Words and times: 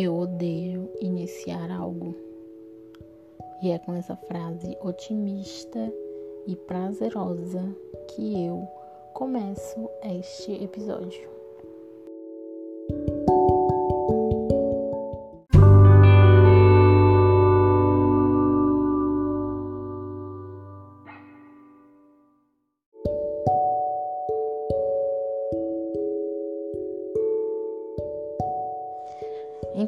Eu 0.00 0.16
odeio 0.16 0.88
iniciar 1.00 1.72
algo. 1.72 2.14
E 3.60 3.72
é 3.72 3.80
com 3.80 3.94
essa 3.94 4.14
frase 4.14 4.78
otimista 4.80 5.92
e 6.46 6.54
prazerosa 6.54 7.60
que 8.06 8.46
eu 8.46 8.62
começo 9.12 9.90
este 10.04 10.52
episódio. 10.62 11.37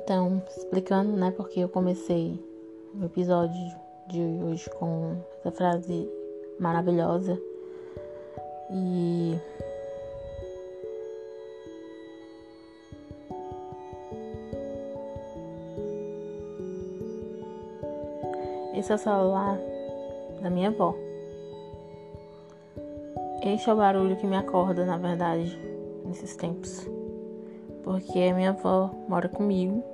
Então, 0.02 0.42
explicando, 0.56 1.12
né, 1.12 1.30
porque 1.36 1.60
eu 1.60 1.68
comecei 1.68 2.42
o 2.98 3.04
episódio 3.04 3.60
de 4.08 4.20
hoje 4.20 4.68
com 4.70 5.16
essa 5.38 5.52
frase 5.52 6.08
maravilhosa. 6.58 7.38
E 8.72 9.38
esse 18.74 18.90
é 18.90 18.94
o 18.94 18.98
celular 18.98 19.58
da 20.40 20.48
minha 20.48 20.70
avó. 20.70 20.94
Este 23.42 23.68
é 23.68 23.72
o 23.72 23.76
barulho 23.76 24.16
que 24.16 24.26
me 24.26 24.36
acorda, 24.36 24.84
na 24.86 24.96
verdade, 24.96 25.56
nesses 26.06 26.34
tempos. 26.36 26.88
Porque 27.84 28.18
a 28.18 28.34
minha 28.34 28.50
avó 28.50 28.90
mora 29.08 29.28
comigo, 29.28 29.89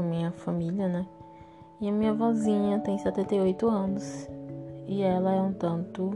com 0.00 0.06
a 0.06 0.08
minha 0.08 0.32
família, 0.32 0.88
né? 0.88 1.06
E 1.80 1.88
a 1.88 1.92
minha 1.92 2.10
avózinha 2.10 2.78
tem 2.78 2.96
78 2.96 3.68
anos 3.68 4.28
e 4.86 5.02
ela 5.02 5.32
é 5.32 5.40
um 5.40 5.52
tanto 5.52 6.12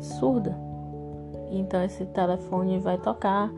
surda. 0.00 0.56
Então 1.50 1.82
esse 1.84 2.04
telefone 2.06 2.80
vai 2.80 2.98
tocar 2.98 3.50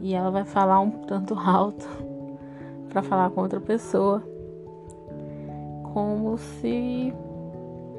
e 0.00 0.12
ela 0.12 0.30
vai 0.30 0.44
falar 0.44 0.80
um 0.80 0.90
tanto 0.90 1.34
alto 1.34 1.88
para 2.90 3.02
falar 3.02 3.30
com 3.30 3.42
outra 3.42 3.60
pessoa, 3.60 4.22
como 5.94 6.36
se, 6.36 7.14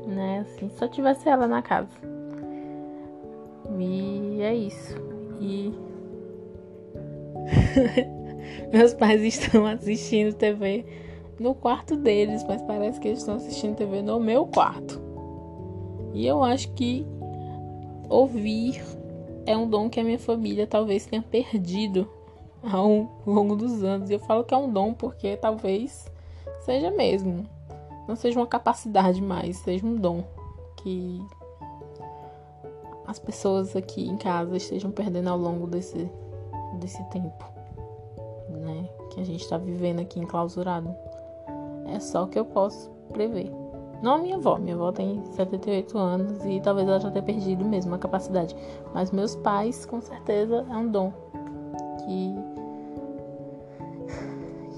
né, 0.05 0.39
assim, 0.39 0.69
só 0.71 0.87
tivesse 0.87 1.29
ela 1.29 1.47
na 1.47 1.61
casa. 1.61 1.87
E 3.79 4.41
é 4.41 4.53
isso. 4.53 4.95
E 5.39 5.73
Meus 8.71 8.93
pais 8.93 9.21
estão 9.21 9.65
assistindo 9.65 10.33
TV 10.33 10.85
no 11.39 11.53
quarto 11.53 11.95
deles, 11.95 12.43
mas 12.47 12.61
parece 12.61 12.99
que 12.99 13.07
eles 13.07 13.19
estão 13.19 13.35
assistindo 13.35 13.75
TV 13.75 14.01
no 14.01 14.19
meu 14.19 14.45
quarto. 14.45 15.01
E 16.13 16.25
eu 16.25 16.43
acho 16.43 16.71
que 16.73 17.05
ouvir 18.09 18.81
é 19.45 19.55
um 19.55 19.69
dom 19.69 19.89
que 19.89 19.99
a 19.99 20.03
minha 20.03 20.19
família 20.19 20.65
talvez 20.65 21.05
tenha 21.05 21.21
perdido 21.21 22.09
ao 22.63 23.07
longo 23.25 23.55
dos 23.55 23.83
anos. 23.83 24.09
E 24.09 24.13
eu 24.13 24.19
falo 24.19 24.43
que 24.43 24.53
é 24.53 24.57
um 24.57 24.71
dom 24.71 24.93
porque 24.93 25.37
talvez 25.37 26.11
seja 26.61 26.91
mesmo. 26.91 27.45
Não 28.07 28.15
seja 28.15 28.39
uma 28.39 28.47
capacidade 28.47 29.21
mais, 29.21 29.57
seja 29.57 29.85
um 29.85 29.95
dom 29.95 30.23
que 30.77 31.21
as 33.05 33.19
pessoas 33.19 33.75
aqui 33.75 34.07
em 34.07 34.17
casa 34.17 34.57
estejam 34.57 34.91
perdendo 34.91 35.29
ao 35.29 35.37
longo 35.37 35.67
desse, 35.67 36.09
desse 36.79 37.03
tempo 37.05 37.56
né, 38.49 38.89
que 39.11 39.19
a 39.19 39.23
gente 39.23 39.41
está 39.41 39.57
vivendo 39.57 39.99
aqui 39.99 40.19
enclausurado. 40.19 40.93
É 41.85 41.99
só 41.99 42.23
o 42.23 42.27
que 42.27 42.37
eu 42.37 42.45
posso 42.45 42.89
prever. 43.11 43.51
Não 44.01 44.15
a 44.15 44.17
minha 44.19 44.35
avó, 44.35 44.57
minha 44.57 44.75
avó 44.75 44.91
tem 44.91 45.23
78 45.25 45.97
anos 45.97 46.45
e 46.45 46.59
talvez 46.61 46.87
ela 46.87 46.99
já 46.99 47.09
tenha 47.09 47.23
perdido 47.23 47.65
mesmo 47.65 47.95
a 47.95 47.97
capacidade. 47.97 48.55
Mas 48.93 49.11
meus 49.11 49.35
pais, 49.35 49.85
com 49.85 49.99
certeza, 49.99 50.65
é 50.69 50.75
um 50.75 50.87
dom 50.87 51.11
que, 52.05 52.35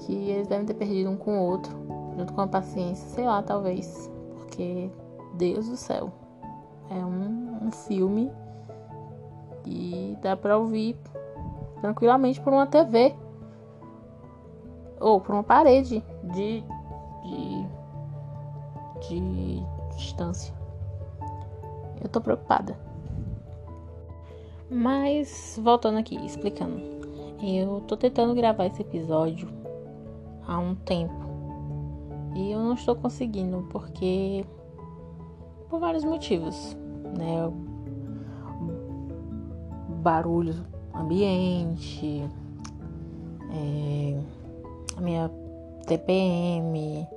que 0.06 0.30
eles 0.30 0.46
devem 0.46 0.64
ter 0.64 0.74
perdido 0.74 1.10
um 1.10 1.16
com 1.16 1.38
o 1.38 1.50
outro, 1.50 1.76
junto 2.16 2.32
com 2.32 2.40
a 2.40 2.46
paciência, 2.46 3.06
sei 3.08 3.26
lá, 3.26 3.42
talvez. 3.42 4.10
Porque, 4.38 4.90
Deus 5.34 5.68
do 5.68 5.76
céu, 5.76 6.10
é 6.90 6.94
um, 6.94 7.66
um 7.66 7.70
filme 7.70 8.32
e 9.66 10.16
dá 10.22 10.34
pra 10.34 10.56
ouvir 10.56 10.96
tranquilamente 11.80 12.40
por 12.40 12.52
uma 12.52 12.66
TV 12.66 13.14
ou 15.00 15.20
por 15.20 15.34
uma 15.34 15.42
parede 15.42 16.04
de, 16.22 16.62
de, 17.24 17.66
de 19.08 19.62
distância. 19.96 20.54
Eu 22.02 22.08
tô 22.08 22.20
preocupada. 22.20 22.78
Mas, 24.70 25.58
voltando 25.62 25.98
aqui, 25.98 26.14
explicando. 26.24 26.80
Eu 27.42 27.80
tô 27.88 27.96
tentando 27.96 28.34
gravar 28.34 28.66
esse 28.66 28.82
episódio 28.82 29.48
há 30.46 30.58
um 30.58 30.74
tempo. 30.74 31.28
E 32.36 32.52
eu 32.52 32.60
não 32.60 32.74
estou 32.74 32.94
conseguindo, 32.94 33.66
porque. 33.70 34.44
Por 35.68 35.80
vários 35.80 36.04
motivos, 36.04 36.76
né? 37.16 37.50
Barulho 40.02 40.54
ambiente. 40.94 42.28
É 43.52 44.20
a 45.00 45.02
minha 45.02 45.30
TPM, 45.86 47.08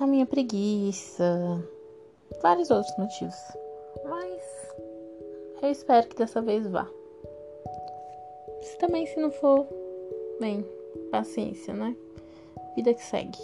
a 0.00 0.06
minha 0.06 0.26
preguiça, 0.26 1.64
vários 2.42 2.70
outros 2.72 2.92
motivos. 2.98 3.36
Mas 4.04 4.42
eu 5.62 5.70
espero 5.70 6.08
que 6.08 6.16
dessa 6.16 6.42
vez 6.42 6.66
vá. 6.66 6.88
Se 8.62 8.76
também 8.78 9.06
se 9.06 9.20
não 9.20 9.30
for, 9.30 9.64
bem, 10.40 10.66
paciência, 11.12 11.72
né? 11.72 11.96
Vida 12.74 12.94
que 12.94 13.04
segue. 13.04 13.38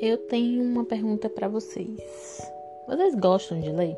Eu 0.00 0.18
tenho 0.26 0.60
uma 0.64 0.84
pergunta 0.84 1.30
para 1.30 1.46
vocês. 1.46 2.50
Vocês 2.88 3.14
gostam 3.14 3.60
de 3.60 3.70
ler? 3.70 3.96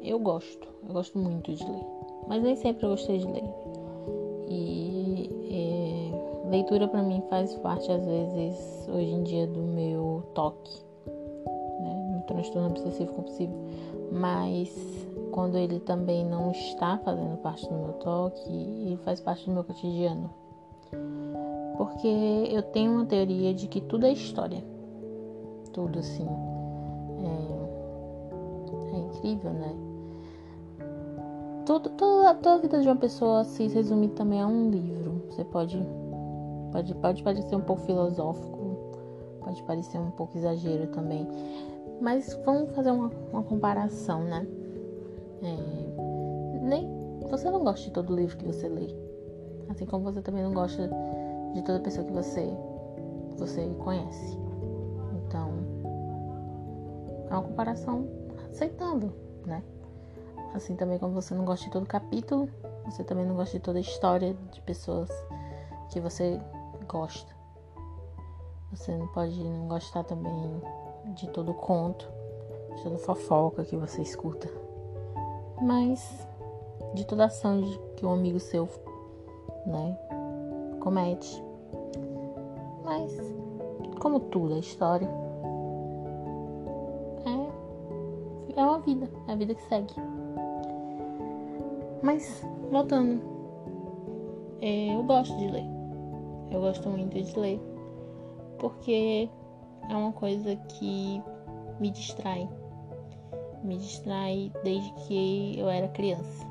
Eu 0.00 0.20
gosto, 0.20 0.68
eu 0.86 0.94
gosto 0.94 1.18
muito 1.18 1.52
de 1.52 1.64
ler, 1.64 1.86
mas 2.28 2.40
nem 2.40 2.54
sempre 2.54 2.86
eu 2.86 2.90
gostei 2.90 3.18
de 3.18 3.26
ler. 3.26 3.65
Leitura 6.48 6.86
para 6.86 7.02
mim 7.02 7.22
faz 7.28 7.54
parte 7.56 7.90
às 7.90 8.04
vezes 8.04 8.88
hoje 8.88 9.10
em 9.10 9.22
dia 9.24 9.46
do 9.48 9.60
meu 9.60 10.22
toque, 10.32 10.80
né, 11.80 12.14
no 12.14 12.22
transtorno 12.26 12.68
obsessivo 12.68 13.12
compulsivo, 13.14 13.52
mas 14.12 14.72
quando 15.32 15.58
ele 15.58 15.80
também 15.80 16.24
não 16.24 16.52
está 16.52 16.98
fazendo 16.98 17.36
parte 17.38 17.68
do 17.68 17.74
meu 17.74 17.92
toque, 17.94 18.52
ele 18.52 18.96
faz 19.04 19.20
parte 19.20 19.44
do 19.46 19.52
meu 19.52 19.64
cotidiano. 19.64 20.30
Porque 21.76 22.08
eu 22.50 22.62
tenho 22.62 22.92
uma 22.92 23.04
teoria 23.04 23.52
de 23.52 23.66
que 23.66 23.80
tudo 23.80 24.06
é 24.06 24.12
história. 24.12 24.64
Tudo 25.72 25.98
assim. 25.98 26.26
É, 27.22 28.96
é 28.96 28.98
incrível, 28.98 29.52
né? 29.52 29.74
Toda, 31.66 31.90
toda 31.90 32.54
a 32.54 32.58
vida 32.58 32.80
de 32.80 32.88
uma 32.88 32.96
pessoa 32.96 33.44
se 33.44 33.66
resume 33.66 34.08
também 34.08 34.40
a 34.40 34.46
um 34.46 34.70
livro. 34.70 35.22
Você 35.28 35.44
pode 35.44 35.76
Pode, 36.76 36.94
pode 36.96 37.22
parecer 37.22 37.56
um 37.56 37.62
pouco 37.62 37.80
filosófico, 37.86 38.76
pode 39.42 39.62
parecer 39.62 39.98
um 39.98 40.10
pouco 40.10 40.36
exagero 40.36 40.86
também. 40.88 41.26
Mas 42.02 42.38
vamos 42.44 42.70
fazer 42.76 42.90
uma, 42.90 43.10
uma 43.32 43.42
comparação, 43.42 44.22
né? 44.24 44.46
É, 45.42 46.60
nem 46.60 46.86
você 47.30 47.50
não 47.50 47.64
gosta 47.64 47.86
de 47.86 47.92
todo 47.92 48.14
livro 48.14 48.36
que 48.36 48.44
você 48.44 48.68
lê. 48.68 48.94
Assim 49.70 49.86
como 49.86 50.04
você 50.04 50.20
também 50.20 50.42
não 50.42 50.52
gosta 50.52 50.90
de 51.54 51.62
toda 51.62 51.80
pessoa 51.80 52.06
que 52.06 52.12
você, 52.12 52.46
você 53.38 53.66
conhece. 53.78 54.38
Então, 55.26 55.52
é 57.30 57.32
uma 57.32 57.42
comparação 57.42 58.06
aceitando, 58.50 59.10
né? 59.46 59.62
Assim 60.52 60.76
também 60.76 60.98
como 60.98 61.14
você 61.14 61.34
não 61.34 61.46
gosta 61.46 61.64
de 61.64 61.70
todo 61.70 61.86
capítulo, 61.86 62.50
você 62.84 63.02
também 63.02 63.24
não 63.24 63.34
gosta 63.34 63.56
de 63.56 63.64
toda 63.64 63.78
a 63.78 63.80
história 63.80 64.36
de 64.52 64.60
pessoas 64.60 65.08
que 65.88 66.00
você 66.00 66.38
gosta. 66.86 67.34
Você 68.70 68.96
não 68.96 69.06
pode 69.08 69.42
não 69.42 69.68
gostar 69.68 70.04
também 70.04 70.60
de 71.14 71.28
todo 71.30 71.54
conto, 71.54 72.08
de 72.76 72.82
toda 72.82 72.98
fofoca 72.98 73.64
que 73.64 73.76
você 73.76 74.02
escuta. 74.02 74.48
Mas 75.62 76.26
de 76.94 77.04
toda 77.06 77.26
ação 77.26 77.62
que 77.96 78.04
um 78.04 78.12
amigo 78.12 78.40
seu, 78.40 78.68
né, 79.66 79.96
comete. 80.80 81.42
Mas 82.84 83.12
como 84.00 84.20
tudo, 84.20 84.54
a 84.54 84.58
história 84.58 85.08
é 87.26 88.60
é 88.60 88.64
uma 88.64 88.78
vida, 88.80 89.08
é 89.28 89.32
a 89.32 89.36
vida 89.36 89.54
que 89.54 89.62
segue. 89.62 89.94
Mas 92.02 92.44
voltando 92.70 93.36
é, 94.60 94.94
eu 94.94 95.02
gosto 95.02 95.36
de 95.36 95.48
ler. 95.48 95.75
Eu 96.50 96.60
gosto 96.60 96.88
muito 96.88 97.20
de 97.20 97.38
ler 97.38 97.60
porque 98.58 99.28
é 99.88 99.96
uma 99.96 100.12
coisa 100.12 100.56
que 100.56 101.22
me 101.80 101.90
distrai. 101.90 102.48
Me 103.62 103.76
distrai 103.78 104.52
desde 104.62 104.92
que 104.92 105.58
eu 105.58 105.68
era 105.68 105.88
criança. 105.88 106.46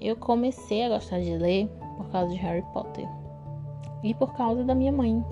Eu 0.00 0.16
comecei 0.16 0.84
a 0.84 0.88
gostar 0.88 1.20
de 1.20 1.36
ler 1.36 1.68
por 1.96 2.08
causa 2.10 2.30
de 2.30 2.36
Harry 2.36 2.64
Potter 2.72 3.08
e 4.02 4.14
por 4.14 4.32
causa 4.34 4.64
da 4.64 4.74
minha 4.74 4.92
mãe. 4.92 5.24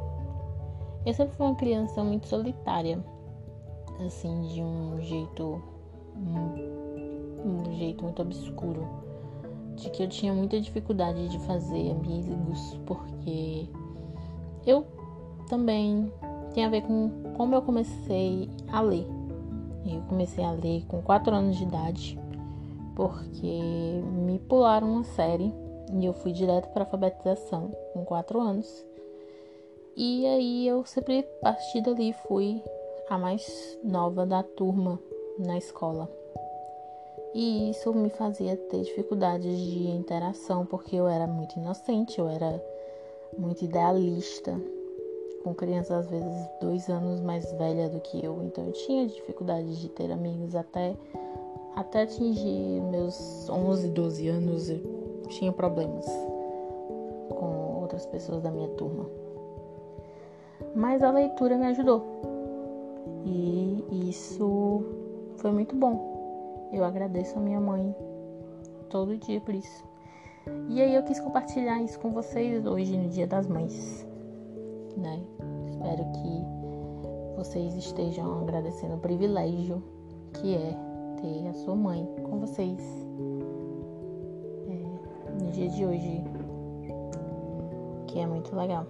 Eu 1.04 1.14
sempre 1.14 1.36
fui 1.36 1.46
uma 1.46 1.54
criança 1.54 2.02
muito 2.02 2.26
solitária, 2.26 3.02
assim, 4.04 4.42
de 4.42 4.60
um 4.60 5.00
jeito 5.00 5.62
um, 6.16 7.48
um 7.48 7.74
jeito 7.76 8.02
muito 8.02 8.22
obscuro, 8.22 8.84
de 9.76 9.90
que 9.90 10.02
eu 10.02 10.08
tinha 10.08 10.32
muita 10.32 10.60
dificuldade 10.60 11.28
de 11.28 11.38
fazer 11.40 11.90
amigos, 11.90 12.80
porque 12.86 13.68
eu 14.66 14.86
também 15.48 16.12
tem 16.54 16.64
a 16.64 16.68
ver 16.68 16.82
com 16.82 17.10
como 17.36 17.54
eu 17.54 17.62
comecei 17.62 18.48
a 18.68 18.80
ler. 18.80 19.06
Eu 19.86 20.00
comecei 20.08 20.42
a 20.42 20.50
ler 20.50 20.84
com 20.86 21.00
4 21.02 21.34
anos 21.34 21.56
de 21.56 21.62
idade, 21.62 22.18
porque 22.96 24.02
me 24.24 24.38
pularam 24.40 24.90
uma 24.90 25.04
série 25.04 25.52
e 25.92 26.04
eu 26.04 26.12
fui 26.12 26.32
direto 26.32 26.68
para 26.70 26.82
alfabetização 26.84 27.70
com 27.92 28.04
4 28.04 28.40
anos. 28.40 28.84
E 29.96 30.26
aí 30.26 30.66
eu 30.66 30.84
sempre, 30.84 31.20
a 31.20 31.52
partir 31.52 31.82
dali, 31.82 32.12
fui 32.26 32.62
a 33.08 33.16
mais 33.16 33.78
nova 33.84 34.26
da 34.26 34.42
turma 34.42 34.98
na 35.38 35.56
escola. 35.56 36.10
E 37.38 37.68
isso 37.68 37.92
me 37.92 38.08
fazia 38.08 38.56
ter 38.56 38.80
dificuldades 38.80 39.58
de 39.58 39.90
interação, 39.90 40.64
porque 40.64 40.96
eu 40.96 41.06
era 41.06 41.26
muito 41.26 41.54
inocente, 41.58 42.18
eu 42.18 42.26
era 42.30 42.64
muito 43.36 43.62
idealista, 43.62 44.58
com 45.44 45.52
crianças 45.52 46.06
às 46.06 46.10
vezes 46.10 46.48
dois 46.62 46.88
anos 46.88 47.20
mais 47.20 47.52
velha 47.52 47.90
do 47.90 48.00
que 48.00 48.24
eu, 48.24 48.42
então 48.42 48.64
eu 48.64 48.72
tinha 48.72 49.06
dificuldade 49.06 49.78
de 49.78 49.86
ter 49.90 50.10
amigos 50.10 50.54
até 50.54 50.96
até 51.74 52.04
atingir 52.04 52.80
meus 52.90 53.46
11, 53.50 53.88
12 53.88 54.28
anos, 54.28 54.70
eu 54.70 54.80
tinha 55.28 55.52
problemas 55.52 56.06
com 57.28 57.80
outras 57.82 58.06
pessoas 58.06 58.42
da 58.42 58.50
minha 58.50 58.68
turma. 58.68 59.04
Mas 60.74 61.02
a 61.02 61.10
leitura 61.10 61.58
me 61.58 61.66
ajudou. 61.66 62.02
E 63.26 64.08
isso 64.08 64.82
foi 65.36 65.50
muito 65.50 65.76
bom. 65.76 66.15
Eu 66.72 66.84
agradeço 66.84 67.38
a 67.38 67.42
minha 67.42 67.60
mãe 67.60 67.94
todo 68.90 69.16
dia 69.16 69.40
por 69.40 69.54
isso. 69.54 69.84
E 70.68 70.80
aí 70.80 70.94
eu 70.94 71.02
quis 71.02 71.20
compartilhar 71.20 71.82
isso 71.82 71.98
com 71.98 72.12
vocês 72.12 72.64
hoje 72.64 72.96
no 72.96 73.08
Dia 73.08 73.26
das 73.26 73.46
Mães 73.46 74.06
né? 74.96 75.20
Espero 75.70 76.04
que 76.12 77.36
vocês 77.36 77.74
estejam 77.74 78.40
agradecendo 78.40 78.94
o 78.94 78.98
privilégio 78.98 79.82
que 80.32 80.54
é 80.54 80.74
ter 81.20 81.48
a 81.48 81.52
sua 81.52 81.74
mãe 81.74 82.06
com 82.22 82.40
vocês 82.40 82.80
é, 84.68 85.42
no 85.42 85.50
dia 85.50 85.68
de 85.68 85.84
hoje, 85.84 86.24
que 88.06 88.18
é 88.18 88.26
muito 88.26 88.54
legal. 88.56 88.86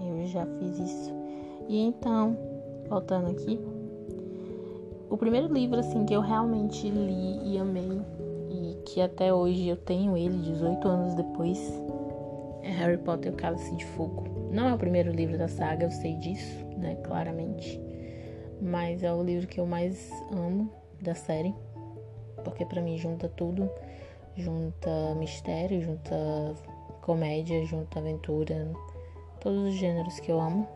Eu 0.00 0.26
já 0.26 0.46
fiz 0.46 0.78
isso. 0.78 1.12
E 1.68 1.78
então, 1.78 2.36
voltando 2.88 3.30
aqui, 3.30 3.58
o 5.08 5.16
primeiro 5.16 5.52
livro 5.52 5.78
assim 5.78 6.04
que 6.04 6.14
eu 6.14 6.20
realmente 6.20 6.88
li 6.88 7.54
e 7.54 7.58
amei 7.58 8.00
e 8.50 8.76
que 8.84 9.00
até 9.00 9.32
hoje 9.32 9.68
eu 9.68 9.76
tenho 9.76 10.16
ele 10.16 10.36
18 10.38 10.88
anos 10.88 11.14
depois 11.14 11.82
é 12.62 12.70
Harry 12.70 12.98
Potter 12.98 13.30
e 13.30 13.34
o 13.34 13.36
Cálice 13.36 13.74
de 13.76 13.84
Fogo. 13.84 14.24
Não 14.50 14.68
é 14.68 14.74
o 14.74 14.78
primeiro 14.78 15.12
livro 15.12 15.38
da 15.38 15.48
saga, 15.48 15.86
eu 15.86 15.90
sei 15.90 16.14
disso, 16.16 16.64
né, 16.76 16.96
claramente. 17.04 17.80
Mas 18.60 19.02
é 19.02 19.12
o 19.12 19.22
livro 19.22 19.46
que 19.46 19.60
eu 19.60 19.66
mais 19.66 20.10
amo 20.32 20.68
da 21.00 21.14
série, 21.14 21.54
porque 22.42 22.64
para 22.64 22.82
mim 22.82 22.98
junta 22.98 23.28
tudo, 23.28 23.70
junta 24.36 25.14
mistério, 25.16 25.80
junta 25.80 26.16
comédia, 27.02 27.64
junta 27.64 28.00
aventura, 28.00 28.68
todos 29.40 29.68
os 29.68 29.74
gêneros 29.74 30.18
que 30.18 30.32
eu 30.32 30.40
amo. 30.40 30.66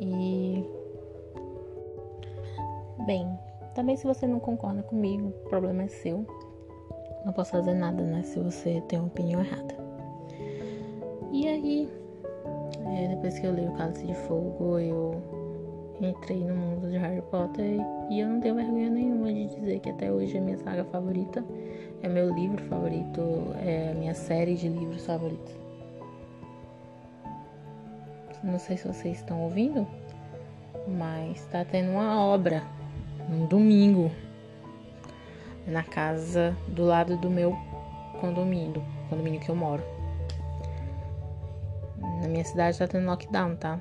E 0.00 0.64
bem, 3.04 3.28
também 3.74 3.96
se 3.96 4.06
você 4.06 4.26
não 4.26 4.38
concorda 4.38 4.82
comigo, 4.82 5.28
o 5.28 5.48
problema 5.48 5.82
é 5.82 5.88
seu. 5.88 6.26
Não 7.24 7.32
posso 7.32 7.52
fazer 7.52 7.74
nada, 7.74 8.02
né, 8.02 8.22
se 8.22 8.38
você 8.38 8.82
tem 8.88 8.98
uma 8.98 9.08
opinião 9.08 9.40
errada. 9.40 9.74
E 11.32 11.48
aí, 11.48 11.88
é, 12.86 13.08
depois 13.08 13.38
que 13.38 13.46
eu 13.46 13.54
li 13.54 13.66
o 13.66 13.72
Cálice 13.72 14.06
de 14.06 14.14
Fogo, 14.14 14.78
eu 14.78 15.22
entrei 16.00 16.44
no 16.44 16.54
mundo 16.54 16.90
de 16.90 16.96
Harry 16.96 17.22
Potter 17.22 17.78
e 18.10 18.20
eu 18.20 18.28
não 18.28 18.40
tenho 18.40 18.54
vergonha 18.54 18.90
nenhuma 18.90 19.32
de 19.32 19.46
dizer 19.46 19.80
que 19.80 19.90
até 19.90 20.12
hoje 20.12 20.36
é 20.36 20.40
minha 20.40 20.58
saga 20.58 20.84
favorita, 20.84 21.44
é 22.02 22.08
meu 22.08 22.32
livro 22.32 22.62
favorito, 22.64 23.20
é 23.64 23.90
a 23.92 23.94
minha 23.94 24.14
série 24.14 24.54
de 24.54 24.68
livros 24.68 25.04
favoritos. 25.06 25.54
Não 28.42 28.58
sei 28.58 28.76
se 28.76 28.86
vocês 28.86 29.16
estão 29.16 29.42
ouvindo, 29.42 29.86
mas 30.86 31.44
tá 31.46 31.64
tendo 31.64 31.92
uma 31.92 32.20
obra 32.22 32.62
no 33.28 33.46
domingo 33.46 34.10
na 35.66 35.82
casa 35.82 36.56
do 36.68 36.84
lado 36.84 37.16
do 37.16 37.30
meu 37.30 37.56
condomínio, 38.20 38.82
condomínio 39.08 39.40
que 39.40 39.48
eu 39.48 39.56
moro. 39.56 39.82
Na 42.20 42.28
minha 42.28 42.44
cidade 42.44 42.78
tá 42.78 42.86
tendo 42.86 43.06
lockdown, 43.06 43.56
tá? 43.56 43.78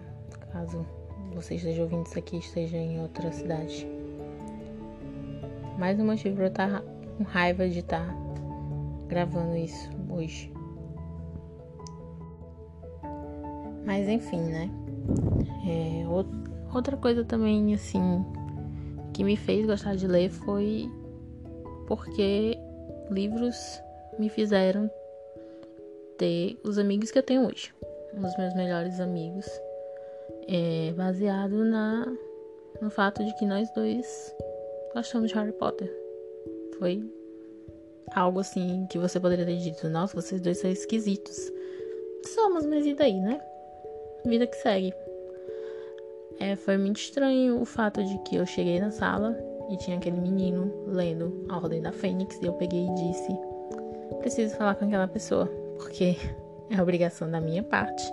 Caso 0.51 0.85
você 1.33 1.55
esteja 1.55 1.81
ouvindo 1.81 2.05
isso 2.05 2.17
aqui 2.17 2.37
esteja 2.37 2.77
em 2.77 3.01
outra 3.01 3.31
cidade. 3.31 3.87
Mais 5.77 5.99
um 5.99 6.05
motivo 6.05 6.35
pra 6.35 6.45
eu 6.45 6.49
estar 6.49 6.69
tá 6.69 6.83
com 7.17 7.23
raiva 7.23 7.67
de 7.67 7.79
estar 7.79 8.05
tá 8.05 8.15
gravando 9.07 9.55
isso 9.55 9.89
hoje. 10.09 10.51
Mas 13.85 14.07
enfim, 14.07 14.39
né? 14.39 14.69
É, 15.65 16.05
outra 16.73 16.95
coisa 16.97 17.25
também, 17.25 17.73
assim, 17.73 18.23
que 19.13 19.23
me 19.23 19.35
fez 19.37 19.65
gostar 19.65 19.95
de 19.95 20.07
ler 20.07 20.29
foi 20.29 20.89
porque 21.87 22.57
livros 23.11 23.55
me 24.17 24.29
fizeram 24.29 24.89
ter 26.17 26.59
os 26.63 26.77
amigos 26.77 27.11
que 27.11 27.19
eu 27.19 27.23
tenho 27.23 27.45
hoje 27.45 27.73
dos 28.15 28.37
meus 28.37 28.53
melhores 28.53 28.99
amigos, 28.99 29.45
é 30.47 30.91
baseado 30.93 31.63
na 31.65 32.05
no 32.81 32.89
fato 32.89 33.23
de 33.23 33.33
que 33.35 33.45
nós 33.45 33.69
dois 33.71 34.35
gostamos 34.93 35.29
de 35.29 35.35
Harry 35.35 35.53
Potter. 35.53 35.91
Foi 36.77 37.03
algo 38.13 38.39
assim 38.39 38.85
que 38.89 38.97
você 38.97 39.19
poderia 39.19 39.45
ter 39.45 39.57
dito, 39.57 39.87
nossa, 39.89 40.19
vocês 40.19 40.41
dois 40.41 40.57
são 40.57 40.69
esquisitos. 40.69 41.51
Somos, 42.33 42.65
mas 42.65 42.85
e 42.85 42.93
daí, 42.93 43.19
né? 43.19 43.39
Vida 44.25 44.47
que 44.47 44.55
segue. 44.57 44.93
É, 46.39 46.55
foi 46.55 46.77
muito 46.77 46.97
estranho 46.97 47.61
o 47.61 47.65
fato 47.65 48.03
de 48.03 48.17
que 48.19 48.35
eu 48.35 48.45
cheguei 48.45 48.79
na 48.79 48.91
sala 48.91 49.37
e 49.69 49.77
tinha 49.77 49.97
aquele 49.97 50.19
menino 50.19 50.71
lendo 50.87 51.45
A 51.49 51.57
Ordem 51.57 51.81
da 51.81 51.91
Fênix 51.91 52.39
e 52.41 52.45
eu 52.45 52.53
peguei 52.53 52.85
e 52.85 52.93
disse: 52.95 53.37
preciso 54.19 54.55
falar 54.55 54.75
com 54.75 54.85
aquela 54.85 55.07
pessoa, 55.07 55.45
porque 55.77 56.15
é 56.69 56.81
obrigação 56.81 57.29
da 57.29 57.41
minha 57.41 57.61
parte 57.61 58.03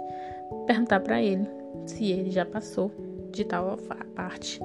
perguntar 0.66 1.00
para 1.00 1.22
ele 1.22 1.48
se 1.86 2.10
ele 2.10 2.30
já 2.30 2.44
passou 2.44 2.90
de 3.30 3.44
tal 3.44 3.76
parte, 4.14 4.60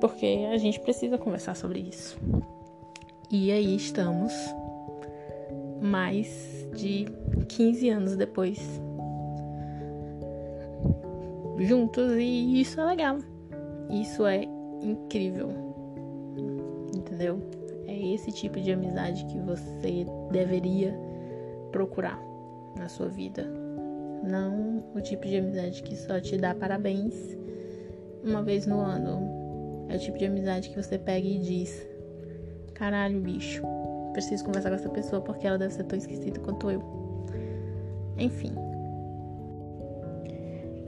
porque 0.00 0.46
a 0.52 0.58
gente 0.58 0.78
precisa 0.80 1.16
conversar 1.16 1.56
sobre 1.56 1.80
isso. 1.80 2.18
E 3.30 3.50
aí 3.50 3.74
estamos, 3.74 4.32
mais 5.80 6.68
de 6.74 7.06
15 7.48 7.88
anos 7.88 8.16
depois, 8.16 8.58
juntos, 11.60 12.12
e 12.14 12.60
isso 12.60 12.80
é 12.80 12.84
legal. 12.84 13.18
Isso 13.90 14.26
é 14.26 14.44
incrível. 14.82 15.50
Entendeu? 16.96 17.40
É 17.86 18.14
esse 18.14 18.32
tipo 18.32 18.60
de 18.60 18.72
amizade 18.72 19.24
que 19.26 19.38
você 19.40 20.06
deveria 20.30 20.94
procurar 21.70 22.18
na 22.78 22.88
sua 22.88 23.08
vida. 23.08 23.44
Não 24.22 24.84
o 24.94 25.00
tipo 25.00 25.26
de 25.26 25.36
amizade 25.36 25.82
que 25.82 25.96
só 25.96 26.20
te 26.20 26.36
dá 26.36 26.54
parabéns 26.54 27.14
uma 28.24 28.42
vez 28.42 28.66
no 28.66 28.80
ano. 28.80 29.86
É 29.88 29.96
o 29.96 29.98
tipo 29.98 30.18
de 30.18 30.26
amizade 30.26 30.70
que 30.70 30.80
você 30.80 30.98
pega 30.98 31.26
e 31.26 31.38
diz: 31.38 31.86
Caralho, 32.74 33.20
bicho, 33.20 33.62
preciso 34.12 34.44
conversar 34.44 34.70
com 34.70 34.76
essa 34.76 34.88
pessoa 34.88 35.22
porque 35.22 35.46
ela 35.46 35.58
deve 35.58 35.74
ser 35.74 35.84
tão 35.84 35.98
esquecida 35.98 36.38
quanto 36.40 36.70
eu. 36.70 36.82
Enfim. 38.18 38.69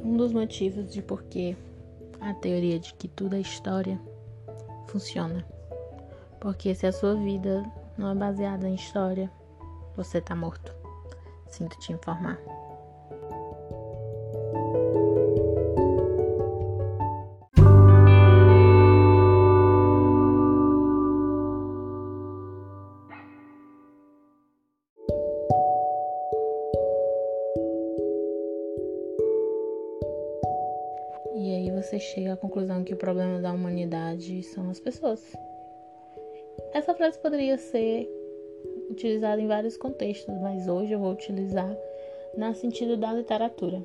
Um 0.05 0.17
dos 0.17 0.33
motivos 0.33 0.93
de 0.93 1.01
por 1.01 1.23
que 1.23 1.57
a 2.21 2.35
teoria 2.35 2.79
de 2.79 2.93
que 2.95 3.07
tudo 3.07 3.37
é 3.37 3.41
história 3.41 4.01
funciona. 4.89 5.47
Porque 6.41 6.75
se 6.75 6.87
a 6.87 6.93
sua 6.93 7.15
vida 7.15 7.65
não 7.97 8.11
é 8.11 8.15
baseada 8.15 8.69
em 8.69 8.75
história, 8.75 9.31
você 9.97 10.21
tá 10.21 10.35
morto. 10.35 10.75
Sinto 11.47 11.79
te 11.79 11.93
informar. 11.93 12.39
Conclusão 32.43 32.83
que 32.83 32.93
o 32.93 32.97
problema 32.97 33.41
da 33.41 33.53
humanidade 33.53 34.43
são 34.43 34.69
as 34.69 34.81
pessoas. 34.81 35.33
Essa 36.75 36.93
frase 36.93 37.17
poderia 37.21 37.57
ser 37.57 38.11
utilizada 38.91 39.41
em 39.41 39.47
vários 39.47 39.77
contextos, 39.77 40.37
mas 40.41 40.67
hoje 40.67 40.93
eu 40.93 40.99
vou 40.99 41.13
utilizar 41.13 41.75
no 42.37 42.55
sentido 42.55 42.97
da 42.97 43.13
literatura. 43.13 43.81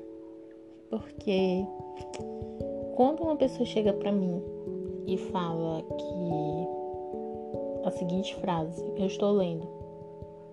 Porque 0.90 1.64
quando 2.96 3.22
uma 3.22 3.36
pessoa 3.36 3.64
chega 3.64 3.92
para 3.92 4.10
mim 4.10 4.42
e 5.06 5.16
fala 5.16 5.82
que 5.82 7.86
a 7.86 7.90
seguinte 7.92 8.34
frase, 8.36 8.84
eu 8.96 9.06
estou 9.06 9.32
lendo, 9.32 9.68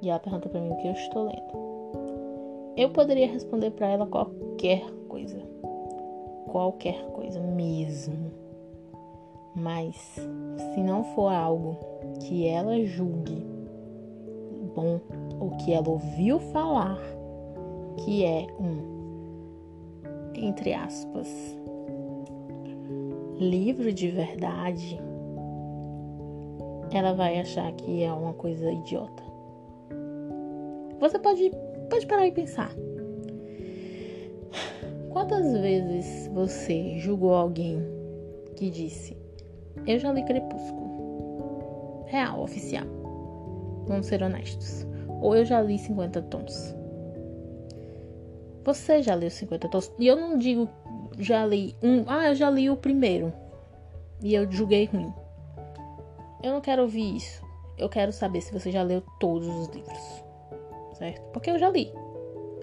e 0.03 0.09
ela 0.09 0.19
pergunta 0.19 0.47
para 0.47 0.61
mim 0.61 0.69
o 0.69 0.77
que 0.77 0.87
eu 0.87 0.93
estou 0.93 1.23
lendo, 1.23 2.75
eu 2.77 2.89
poderia 2.91 3.27
responder 3.27 3.71
para 3.71 3.87
ela 3.87 4.05
qualquer 4.05 4.83
coisa 5.07 5.54
qualquer 6.55 7.05
coisa 7.07 7.41
mesmo. 7.41 8.31
Mas 9.53 9.93
se 10.73 10.81
não 10.81 11.03
for 11.13 11.27
algo 11.27 11.77
que 12.21 12.47
ela 12.47 12.81
julgue 12.85 13.45
bom 14.73 15.01
ou 15.37 15.51
que 15.57 15.73
ela 15.73 15.89
ouviu 15.89 16.39
falar 16.39 16.97
que 17.97 18.23
é 18.23 18.47
um 18.57 18.95
entre 20.33 20.73
aspas 20.73 21.27
livro 23.37 23.91
de 23.91 24.09
verdade, 24.09 24.97
ela 26.91 27.13
vai 27.13 27.39
achar 27.39 27.69
que 27.73 28.01
é 28.01 28.11
uma 28.11 28.33
coisa 28.33 28.71
idiota. 28.71 29.23
Você 31.01 31.19
pode 31.19 31.51
pode 31.89 32.07
parar 32.07 32.27
e 32.27 32.31
pensar. 32.31 32.71
Quantas 35.27 35.53
vezes 35.57 36.27
você 36.27 36.99
julgou 36.99 37.33
alguém 37.33 37.81
que 38.55 38.69
disse: 38.69 39.17
Eu 39.87 39.97
já 39.97 40.11
li 40.11 40.23
Crepúsculo? 40.23 42.05
Real, 42.05 42.43
oficial. 42.43 42.85
Vamos 43.87 44.05
ser 44.05 44.21
honestos. 44.21 44.85
Ou 45.23 45.35
eu 45.35 45.43
já 45.43 45.59
li 45.63 45.79
50 45.79 46.21
tons. 46.21 46.75
Você 48.65 49.01
já 49.01 49.15
leu 49.15 49.31
50 49.31 49.67
tons? 49.67 49.91
E 49.97 50.05
eu 50.05 50.15
não 50.15 50.37
digo 50.37 50.69
já 51.17 51.43
li 51.43 51.75
um. 51.81 52.03
Ah, 52.05 52.27
eu 52.27 52.35
já 52.35 52.47
li 52.51 52.69
o 52.69 52.77
primeiro. 52.77 53.33
E 54.21 54.35
eu 54.35 54.49
julguei 54.51 54.85
ruim. 54.85 55.11
Eu 56.43 56.53
não 56.53 56.61
quero 56.61 56.83
ouvir 56.83 57.15
isso. 57.15 57.43
Eu 57.79 57.89
quero 57.89 58.11
saber 58.11 58.41
se 58.41 58.53
você 58.53 58.71
já 58.71 58.83
leu 58.83 59.01
todos 59.19 59.47
os 59.47 59.69
livros. 59.69 60.23
Certo? 60.93 61.19
Porque 61.31 61.49
eu 61.49 61.57
já 61.57 61.71
li. 61.71 61.91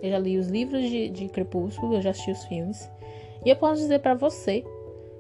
Eu 0.03 0.11
já 0.11 0.19
li 0.19 0.37
os 0.37 0.49
livros 0.49 0.83
de, 0.83 1.09
de 1.09 1.29
Crepúsculo, 1.29 1.95
eu 1.95 2.03
já 2.03 2.11
assisti 2.11 2.33
os 2.33 2.45
filmes. 2.45 2.91
E 3.45 3.51
eu 3.51 3.57
posso 3.57 3.81
dizer 3.81 4.01
para 4.01 4.15
você 4.15 4.65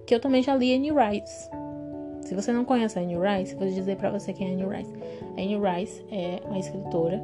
que 0.07 0.15
eu 0.15 0.21
também 0.21 0.43
já 0.43 0.55
li 0.55 0.75
Anne 0.75 0.91
Rice. 0.91 1.49
Se 2.23 2.35
você 2.35 2.53
não 2.53 2.65
conhece 2.65 2.99
a 2.99 3.03
Anne 3.03 3.17
Rice, 3.17 3.55
vou 3.55 3.67
dizer 3.69 3.97
para 3.97 4.11
você 4.11 4.33
quem 4.33 4.49
é 4.49 4.55
Anne 4.55 4.77
Rice. 4.77 4.93
A 5.37 5.41
Anne 5.41 5.59
Rice 5.59 6.05
é 6.11 6.41
uma 6.45 6.59
escritora 6.59 7.23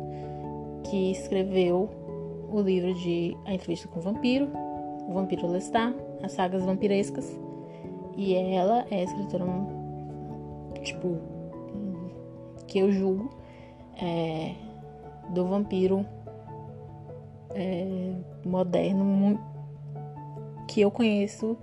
que 0.88 1.10
escreveu 1.10 1.90
o 2.50 2.60
livro 2.60 2.94
de 2.94 3.36
A 3.44 3.52
Entrevista 3.52 3.88
com 3.88 3.98
o 3.98 4.02
Vampiro, 4.02 4.48
O 5.08 5.12
Vampiro 5.12 5.46
Lestat, 5.48 5.94
as 6.22 6.32
sagas 6.32 6.64
vampirescas. 6.64 7.38
E 8.16 8.34
ela 8.34 8.86
é 8.90 9.04
escritora, 9.04 9.44
tipo, 10.82 11.18
que 12.66 12.78
eu 12.78 12.90
julgo 12.90 13.30
é, 14.00 14.52
do 15.30 15.46
vampiro 15.46 16.04
é, 17.58 18.14
moderno 18.44 19.38
que 20.68 20.80
eu 20.80 20.90
conheço 20.90 21.56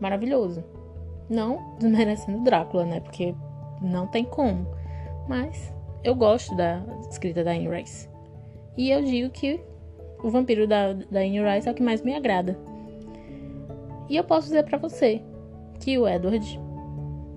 maravilhoso. 0.00 0.64
Não 1.28 1.76
desmerecendo 1.78 2.42
Drácula, 2.42 2.84
né? 2.84 3.00
Porque 3.00 3.34
não 3.82 4.06
tem 4.06 4.24
como. 4.24 4.66
Mas 5.28 5.74
eu 6.02 6.14
gosto 6.14 6.54
da 6.56 6.82
escrita 7.10 7.44
da 7.44 7.50
Anne 7.50 7.68
Rice. 7.68 8.08
E 8.76 8.90
eu 8.90 9.02
digo 9.02 9.30
que 9.30 9.60
o 10.22 10.30
vampiro 10.30 10.66
da, 10.66 10.92
da 10.92 11.20
Anne 11.20 11.42
Rice 11.42 11.68
é 11.68 11.72
o 11.72 11.74
que 11.74 11.82
mais 11.82 12.02
me 12.02 12.14
agrada. 12.14 12.58
E 14.08 14.16
eu 14.16 14.24
posso 14.24 14.46
dizer 14.46 14.64
para 14.64 14.78
você 14.78 15.20
que 15.80 15.98
o 15.98 16.08
Edward 16.08 16.60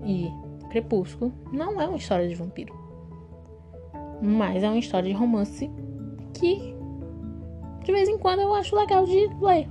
e 0.04 0.30
Crepúsculo 0.70 1.32
não 1.52 1.80
é 1.80 1.86
uma 1.86 1.98
história 1.98 2.26
de 2.26 2.34
vampiro. 2.34 2.74
Mas 4.22 4.62
é 4.62 4.68
uma 4.68 4.78
história 4.78 5.08
de 5.08 5.14
romance 5.14 5.70
que 6.32 6.71
de 7.82 7.92
vez 7.92 8.08
em 8.08 8.18
quando 8.18 8.40
eu 8.40 8.54
acho 8.54 8.76
legal 8.76 9.04
de 9.04 9.28
ler. 9.40 9.68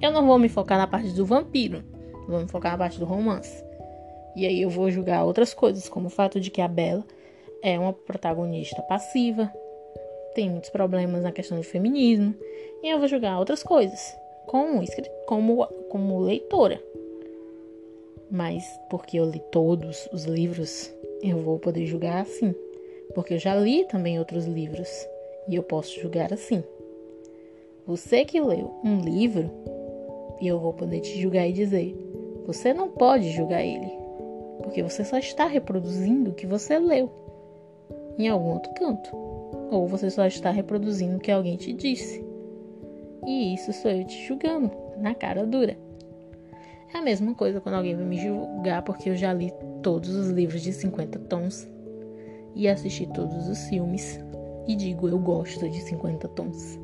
Eu 0.00 0.10
não 0.10 0.26
vou 0.26 0.38
me 0.38 0.48
focar 0.48 0.78
na 0.78 0.86
parte 0.86 1.10
do 1.10 1.26
vampiro, 1.26 1.82
vou 2.28 2.40
me 2.40 2.48
focar 2.48 2.72
na 2.72 2.78
parte 2.78 2.98
do 2.98 3.04
romance. 3.04 3.64
E 4.36 4.46
aí 4.46 4.62
eu 4.62 4.70
vou 4.70 4.90
julgar 4.90 5.24
outras 5.24 5.52
coisas, 5.52 5.88
como 5.88 6.06
o 6.06 6.10
fato 6.10 6.40
de 6.40 6.50
que 6.50 6.60
a 6.60 6.68
Bella 6.68 7.04
é 7.62 7.78
uma 7.78 7.92
protagonista 7.92 8.80
passiva, 8.82 9.52
tem 10.34 10.48
muitos 10.48 10.70
problemas 10.70 11.22
na 11.22 11.32
questão 11.32 11.58
de 11.58 11.66
feminismo, 11.66 12.34
e 12.82 12.88
eu 12.88 12.98
vou 12.98 13.08
julgar 13.08 13.38
outras 13.38 13.62
coisas, 13.62 14.16
como, 14.46 14.82
como, 15.26 15.66
como 15.88 16.20
leitora. 16.20 16.82
Mas 18.30 18.64
porque 18.88 19.18
eu 19.18 19.28
li 19.28 19.42
todos 19.50 20.08
os 20.12 20.24
livros, 20.24 20.92
eu 21.20 21.38
vou 21.38 21.58
poder 21.58 21.84
julgar 21.86 22.22
assim. 22.22 22.54
Porque 23.14 23.34
eu 23.34 23.38
já 23.38 23.56
li 23.56 23.84
também 23.88 24.18
outros 24.18 24.46
livros 24.46 24.88
e 25.48 25.56
eu 25.56 25.62
posso 25.64 26.00
julgar 26.00 26.32
assim. 26.32 26.62
Você 27.90 28.24
que 28.24 28.40
leu 28.40 28.72
um 28.84 29.00
livro, 29.00 29.50
e 30.40 30.46
eu 30.46 30.60
vou 30.60 30.72
poder 30.72 31.00
te 31.00 31.20
julgar 31.20 31.48
e 31.48 31.52
dizer: 31.52 31.92
você 32.46 32.72
não 32.72 32.88
pode 32.88 33.32
julgar 33.32 33.64
ele, 33.64 33.90
porque 34.62 34.80
você 34.80 35.04
só 35.04 35.18
está 35.18 35.44
reproduzindo 35.44 36.30
o 36.30 36.34
que 36.34 36.46
você 36.46 36.78
leu 36.78 37.10
em 38.16 38.28
algum 38.28 38.52
outro 38.52 38.72
canto, 38.74 39.10
ou 39.72 39.88
você 39.88 40.08
só 40.08 40.24
está 40.24 40.52
reproduzindo 40.52 41.16
o 41.16 41.18
que 41.18 41.32
alguém 41.32 41.56
te 41.56 41.72
disse. 41.72 42.24
E 43.26 43.54
isso 43.54 43.72
sou 43.72 43.90
eu 43.90 44.04
te 44.04 44.24
julgando, 44.24 44.70
na 44.96 45.12
cara 45.12 45.44
dura. 45.44 45.76
É 46.94 46.98
a 46.98 47.02
mesma 47.02 47.34
coisa 47.34 47.60
quando 47.60 47.74
alguém 47.74 47.96
vai 47.96 48.04
me 48.04 48.20
julgar 48.20 48.82
porque 48.82 49.10
eu 49.10 49.16
já 49.16 49.32
li 49.32 49.52
todos 49.82 50.14
os 50.14 50.28
livros 50.28 50.62
de 50.62 50.72
50 50.72 51.18
tons 51.28 51.68
e 52.54 52.68
assisti 52.68 53.04
todos 53.08 53.48
os 53.48 53.64
filmes 53.64 54.20
e 54.68 54.76
digo 54.76 55.08
eu 55.08 55.18
gosto 55.18 55.68
de 55.68 55.80
50 55.80 56.28
tons 56.28 56.78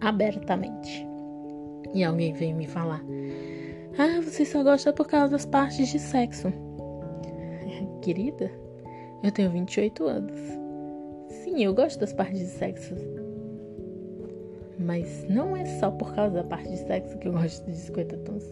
abertamente. 0.00 1.06
E 1.94 2.04
alguém 2.04 2.32
veio 2.32 2.56
me 2.56 2.66
falar: 2.66 3.02
Ah, 3.98 4.20
você 4.22 4.44
só 4.44 4.62
gosta 4.62 4.92
por 4.92 5.06
causa 5.06 5.32
das 5.32 5.46
partes 5.46 5.88
de 5.88 5.98
sexo. 5.98 6.48
Querida, 8.02 8.50
eu 9.22 9.30
tenho 9.30 9.50
28 9.50 10.06
anos. 10.06 10.40
Sim, 11.28 11.64
eu 11.64 11.74
gosto 11.74 12.00
das 12.00 12.12
partes 12.12 12.38
de 12.38 12.46
sexo. 12.46 12.94
Mas 14.78 15.26
não 15.28 15.56
é 15.56 15.64
só 15.78 15.90
por 15.90 16.14
causa 16.14 16.36
da 16.36 16.44
parte 16.44 16.68
de 16.68 16.78
sexo 16.78 17.18
que 17.18 17.28
eu 17.28 17.32
gosto 17.32 17.64
de 17.66 17.76
50 17.76 18.16
tons. 18.18 18.50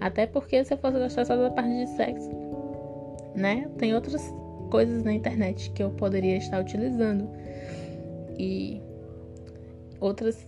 Até 0.00 0.26
porque 0.26 0.62
se 0.64 0.74
eu 0.74 0.78
fosse 0.78 0.98
gostar 0.98 1.24
só 1.24 1.36
da 1.36 1.50
parte 1.50 1.70
de 1.70 1.86
sexo, 1.96 2.30
né? 3.34 3.68
Tem 3.78 3.94
outras 3.94 4.22
coisas 4.70 5.02
na 5.02 5.12
internet 5.12 5.70
que 5.72 5.82
eu 5.82 5.90
poderia 5.90 6.36
estar 6.36 6.60
utilizando. 6.60 7.28
E 8.38 8.80
outras 10.00 10.46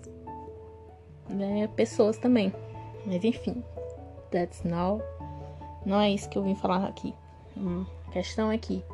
né, 1.28 1.68
pessoas 1.76 2.18
também. 2.18 2.52
Mas 3.04 3.24
enfim, 3.24 3.62
that's 4.30 4.62
not, 4.64 5.02
não 5.84 6.00
é 6.00 6.10
isso 6.10 6.28
que 6.28 6.36
eu 6.38 6.42
vim 6.42 6.54
falar 6.54 6.86
aqui. 6.86 7.14
Hum, 7.56 7.84
a 8.08 8.10
questão 8.10 8.50
é 8.50 8.58
que 8.58 8.84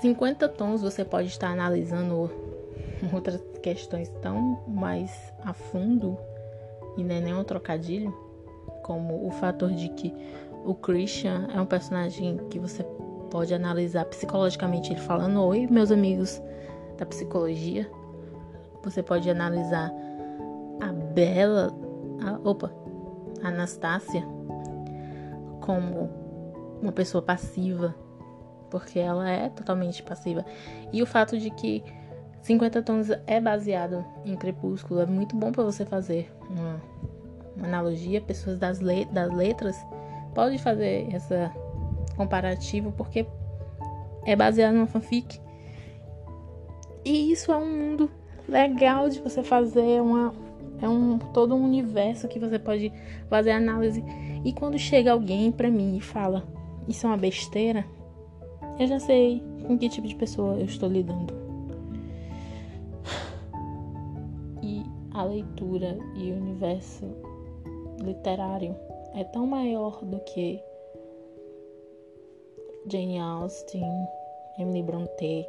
50 0.00 0.48
tons 0.50 0.82
você 0.82 1.04
pode 1.04 1.28
estar 1.28 1.48
analisando 1.48 2.30
outras 3.12 3.42
questões 3.62 4.08
tão 4.22 4.62
mais 4.68 5.10
a 5.42 5.52
fundo 5.52 6.16
e 6.96 7.02
não 7.02 7.14
é 7.14 7.20
nenhum 7.20 7.44
trocadilho, 7.44 8.14
como 8.82 9.26
o 9.26 9.30
fator 9.32 9.70
de 9.70 9.88
que 9.90 10.14
o 10.64 10.74
Christian 10.74 11.48
é 11.52 11.60
um 11.60 11.66
personagem 11.66 12.38
que 12.50 12.58
você 12.58 12.84
pode 13.30 13.52
analisar 13.52 14.04
psicologicamente 14.06 14.92
ele 14.92 15.00
falando 15.00 15.42
oi 15.42 15.66
meus 15.66 15.90
amigos 15.90 16.40
da 16.96 17.04
psicologia 17.04 17.90
você 18.82 19.02
pode 19.02 19.28
analisar 19.28 19.92
Bela, 21.16 21.74
a, 22.20 22.38
opa, 22.46 22.70
Anastácia 23.42 24.22
como 25.62 26.10
uma 26.82 26.92
pessoa 26.92 27.22
passiva, 27.22 27.94
porque 28.70 28.98
ela 28.98 29.26
é 29.26 29.48
totalmente 29.48 30.02
passiva. 30.02 30.44
E 30.92 31.02
o 31.02 31.06
fato 31.06 31.38
de 31.38 31.48
que 31.48 31.82
50 32.42 32.82
Tons 32.82 33.08
é 33.26 33.40
baseado 33.40 34.04
em 34.26 34.36
Crepúsculo. 34.36 35.00
É 35.00 35.06
muito 35.06 35.34
bom 35.34 35.52
para 35.52 35.64
você 35.64 35.86
fazer 35.86 36.30
uma, 36.50 36.82
uma 37.56 37.66
analogia. 37.66 38.20
Pessoas 38.20 38.58
das, 38.58 38.78
le 38.80 39.06
das 39.06 39.32
letras 39.32 39.74
podem 40.34 40.58
fazer 40.58 41.08
essa 41.10 41.50
comparativo 42.14 42.92
porque 42.92 43.26
é 44.26 44.36
baseado 44.36 44.74
numa 44.74 44.86
fanfic. 44.86 45.40
E 47.06 47.32
isso 47.32 47.50
é 47.50 47.56
um 47.56 47.66
mundo 47.66 48.10
legal 48.46 49.08
de 49.08 49.18
você 49.20 49.42
fazer 49.42 50.02
uma 50.02 50.32
é 50.80 50.88
um 50.88 51.18
todo 51.18 51.54
um 51.54 51.64
universo 51.64 52.28
que 52.28 52.38
você 52.38 52.58
pode 52.58 52.92
fazer 53.28 53.52
análise. 53.52 54.02
E 54.44 54.52
quando 54.52 54.78
chega 54.78 55.12
alguém 55.12 55.50
para 55.50 55.70
mim 55.70 55.96
e 55.96 56.00
fala: 56.00 56.44
"Isso 56.88 57.06
é 57.06 57.10
uma 57.10 57.16
besteira", 57.16 57.84
eu 58.78 58.86
já 58.86 58.98
sei 58.98 59.42
com 59.66 59.78
que 59.78 59.88
tipo 59.88 60.06
de 60.06 60.14
pessoa 60.14 60.54
eu 60.54 60.66
estou 60.66 60.88
lidando. 60.88 61.34
E 64.62 64.82
a 65.12 65.24
leitura 65.24 65.98
e 66.16 66.30
o 66.30 66.36
universo 66.36 67.06
literário 68.02 68.76
é 69.14 69.24
tão 69.24 69.46
maior 69.46 70.04
do 70.04 70.18
que 70.20 70.60
Jane 72.88 73.18
Austen, 73.18 73.82
Emily 74.58 74.82
Brontë 74.82 75.46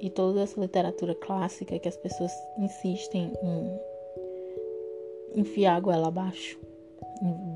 e 0.00 0.10
toda 0.10 0.42
essa 0.42 0.60
literatura 0.60 1.14
clássica 1.14 1.78
que 1.78 1.88
as 1.88 1.96
pessoas 1.96 2.32
insistem 2.58 3.32
em 3.42 3.91
enfiar 5.34 5.76
a 5.76 5.80
goela 5.80 6.08
abaixo 6.08 6.58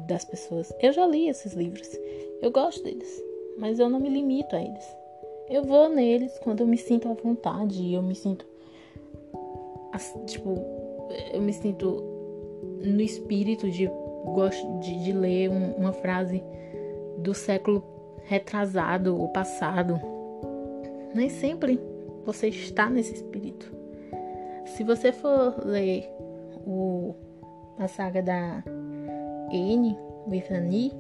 das 0.07 0.25
pessoas. 0.25 0.73
Eu 0.81 0.93
já 0.93 1.07
li 1.07 1.29
esses 1.29 1.53
livros, 1.53 1.89
eu 2.41 2.51
gosto 2.51 2.83
deles, 2.83 3.23
mas 3.59 3.79
eu 3.79 3.89
não 3.89 4.01
me 4.01 4.09
limito 4.09 4.55
a 4.55 4.61
eles. 4.61 4.97
Eu 5.49 5.63
vou 5.63 5.89
neles 5.89 6.39
quando 6.41 6.61
eu 6.61 6.67
me 6.67 6.77
sinto 6.77 7.09
à 7.09 7.15
vontade, 7.15 7.93
eu 7.93 8.03
me 8.03 8.15
sinto 8.15 8.47
tipo, 10.27 10.59
eu 11.33 11.41
me 11.41 11.53
sinto 11.53 12.03
no 12.83 13.01
espírito 13.01 13.71
de 13.71 13.91
de, 14.81 15.05
de 15.05 15.13
ler 15.13 15.49
um, 15.49 15.73
uma 15.77 15.93
frase 15.93 16.43
do 17.19 17.33
século 17.33 17.85
retrasado 18.25 19.17
ou 19.19 19.29
passado. 19.29 20.01
Nem 21.15 21.29
sempre 21.29 21.81
você 22.25 22.49
está 22.49 22.91
nesse 22.91 23.15
espírito. 23.15 23.73
Se 24.67 24.83
você 24.83 25.13
for 25.13 25.65
ler 25.65 26.11
o, 26.67 27.15
a 27.79 27.89
saga 27.89 28.23
da 28.23 28.63
with 30.27 30.51
Annie, 30.51 30.93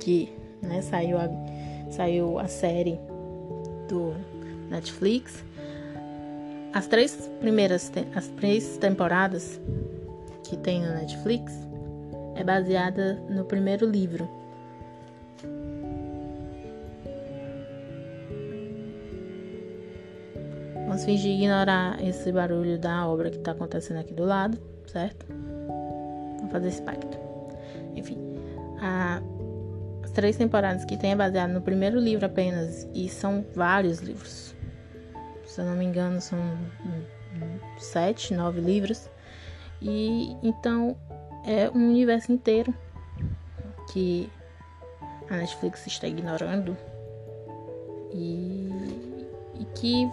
que 0.00 0.32
né, 0.62 0.80
saiu, 0.82 1.18
a, 1.18 1.28
saiu 1.90 2.38
a 2.38 2.48
série 2.48 2.98
do 3.88 4.14
Netflix, 4.68 5.44
as 6.72 6.86
três 6.86 7.30
primeiras 7.40 7.90
as 8.14 8.28
três 8.28 8.76
temporadas 8.78 9.60
que 10.44 10.56
tem 10.56 10.80
no 10.82 10.94
Netflix 10.94 11.52
é 12.36 12.44
baseada 12.44 13.14
no 13.28 13.44
primeiro 13.44 13.86
livro. 13.86 14.28
Vamos 20.86 21.04
fingir 21.04 21.32
ignorar 21.32 22.02
esse 22.02 22.32
barulho 22.32 22.78
da 22.78 23.08
obra 23.08 23.30
que 23.30 23.36
está 23.36 23.52
acontecendo 23.52 23.98
aqui 23.98 24.12
do 24.12 24.24
lado, 24.24 24.58
certo? 24.90 25.26
Vamos 25.28 26.52
fazer 26.52 26.68
esse 26.68 26.82
pacto. 26.82 27.18
Enfim, 27.94 28.18
a, 28.80 29.22
as 30.02 30.10
três 30.10 30.36
temporadas 30.36 30.84
que 30.84 30.96
tem 30.96 31.12
é 31.12 31.16
baseado 31.16 31.50
no 31.50 31.60
primeiro 31.60 31.98
livro 31.98 32.26
apenas 32.26 32.88
e 32.94 33.08
são 33.08 33.44
vários 33.54 34.00
livros. 34.00 34.54
Se 35.44 35.60
eu 35.60 35.64
não 35.64 35.76
me 35.76 35.84
engano, 35.84 36.20
são 36.20 36.38
sete, 37.78 38.34
nove 38.34 38.60
livros. 38.60 39.08
E 39.80 40.36
então 40.42 40.96
é 41.46 41.70
um 41.70 41.88
universo 41.88 42.32
inteiro 42.32 42.74
que 43.92 44.30
a 45.28 45.36
Netflix 45.36 45.86
está 45.86 46.06
ignorando 46.06 46.76
e, 48.12 48.68
e 49.58 49.64
que 49.74 50.10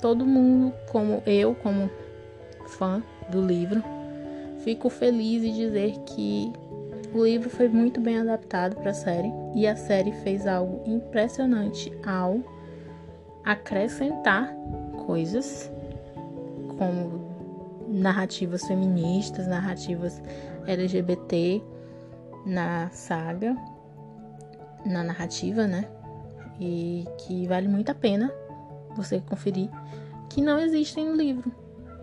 todo 0.00 0.26
mundo, 0.26 0.74
como 0.90 1.22
eu, 1.26 1.54
como 1.54 1.90
fã 2.66 3.02
do 3.30 3.40
livro, 3.40 3.82
fico 4.58 4.88
feliz 4.88 5.42
em 5.42 5.52
dizer 5.52 5.98
que 6.06 6.52
o 7.14 7.24
livro 7.24 7.48
foi 7.48 7.68
muito 7.68 8.00
bem 8.00 8.18
adaptado 8.18 8.76
para 8.76 8.90
a 8.90 8.94
série 8.94 9.30
e 9.54 9.66
a 9.66 9.76
série 9.76 10.12
fez 10.12 10.46
algo 10.46 10.82
impressionante 10.86 11.92
ao 12.04 12.40
acrescentar 13.44 14.52
coisas 15.06 15.70
como 16.76 17.26
narrativas 17.88 18.66
feministas, 18.66 19.46
narrativas 19.46 20.20
LGBT 20.66 21.62
na 22.44 22.90
saga, 22.90 23.56
na 24.84 25.02
narrativa, 25.02 25.66
né? 25.66 25.88
E 26.60 27.04
que 27.18 27.46
vale 27.46 27.68
muito 27.68 27.90
a 27.90 27.94
pena 27.94 28.32
você 28.94 29.20
conferir, 29.20 29.68
que 30.28 30.40
não 30.40 30.58
existem 30.58 31.06
no 31.06 31.14
livro. 31.14 31.52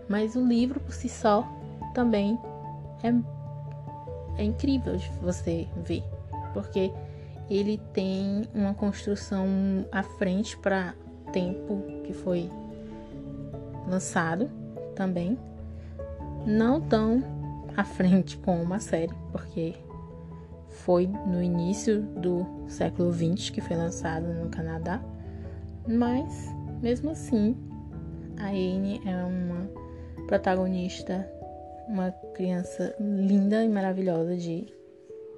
Mas 0.08 0.36
o 0.36 0.44
livro 0.44 0.80
por 0.80 0.92
si 0.92 1.08
só 1.08 1.46
também 1.94 2.38
é, 3.02 3.12
é 4.40 4.44
incrível 4.44 4.96
de 4.96 5.08
você 5.22 5.66
ver, 5.84 6.02
porque 6.52 6.92
ele 7.48 7.78
tem 7.92 8.42
uma 8.54 8.74
construção 8.74 9.46
à 9.92 10.02
frente 10.02 10.56
para 10.56 10.94
tempo 11.32 11.82
que 12.04 12.12
foi 12.12 12.50
lançado 13.86 14.50
também. 14.94 15.38
Não 16.46 16.80
tão 16.80 17.22
à 17.76 17.84
frente 17.84 18.36
como 18.38 18.62
uma 18.62 18.78
série, 18.78 19.12
porque 19.32 19.74
foi 20.68 21.06
no 21.06 21.42
início 21.42 22.02
do 22.02 22.46
século 22.68 23.12
XX 23.12 23.50
que 23.50 23.60
foi 23.60 23.76
lançado 23.76 24.26
no 24.26 24.48
Canadá, 24.50 25.00
mas 25.86 26.48
mesmo 26.82 27.10
assim, 27.10 27.56
a 28.38 28.48
Anne 28.48 29.00
é 29.06 29.24
uma 29.24 29.83
protagonista, 30.26 31.28
uma 31.88 32.10
criança 32.34 32.94
linda 32.98 33.62
e 33.62 33.68
maravilhosa 33.68 34.36
de 34.36 34.66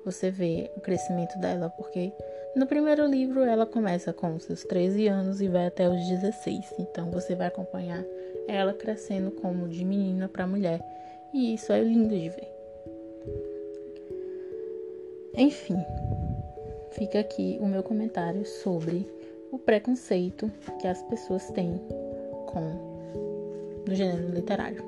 você 0.04 0.30
ver 0.30 0.72
o 0.76 0.80
crescimento 0.80 1.38
dela, 1.38 1.68
porque 1.70 2.12
no 2.54 2.66
primeiro 2.66 3.04
livro 3.06 3.42
ela 3.42 3.66
começa 3.66 4.12
com 4.12 4.38
seus 4.38 4.62
13 4.64 5.08
anos 5.08 5.40
e 5.40 5.48
vai 5.48 5.66
até 5.66 5.88
os 5.88 6.08
16. 6.08 6.74
Então 6.78 7.10
você 7.10 7.34
vai 7.34 7.48
acompanhar 7.48 8.04
ela 8.46 8.72
crescendo 8.72 9.32
como 9.32 9.68
de 9.68 9.84
menina 9.84 10.28
para 10.28 10.46
mulher, 10.46 10.80
e 11.34 11.54
isso 11.54 11.72
é 11.72 11.80
lindo 11.80 12.14
de 12.14 12.28
ver. 12.28 12.56
Enfim, 15.36 15.76
fica 16.92 17.20
aqui 17.20 17.58
o 17.60 17.66
meu 17.66 17.82
comentário 17.82 18.46
sobre 18.46 19.06
o 19.50 19.58
preconceito 19.58 20.50
que 20.80 20.86
as 20.86 21.02
pessoas 21.02 21.50
têm 21.50 21.78
com 22.46 22.95
o 23.92 23.94
gênero 23.94 24.28
literário. 24.30 24.82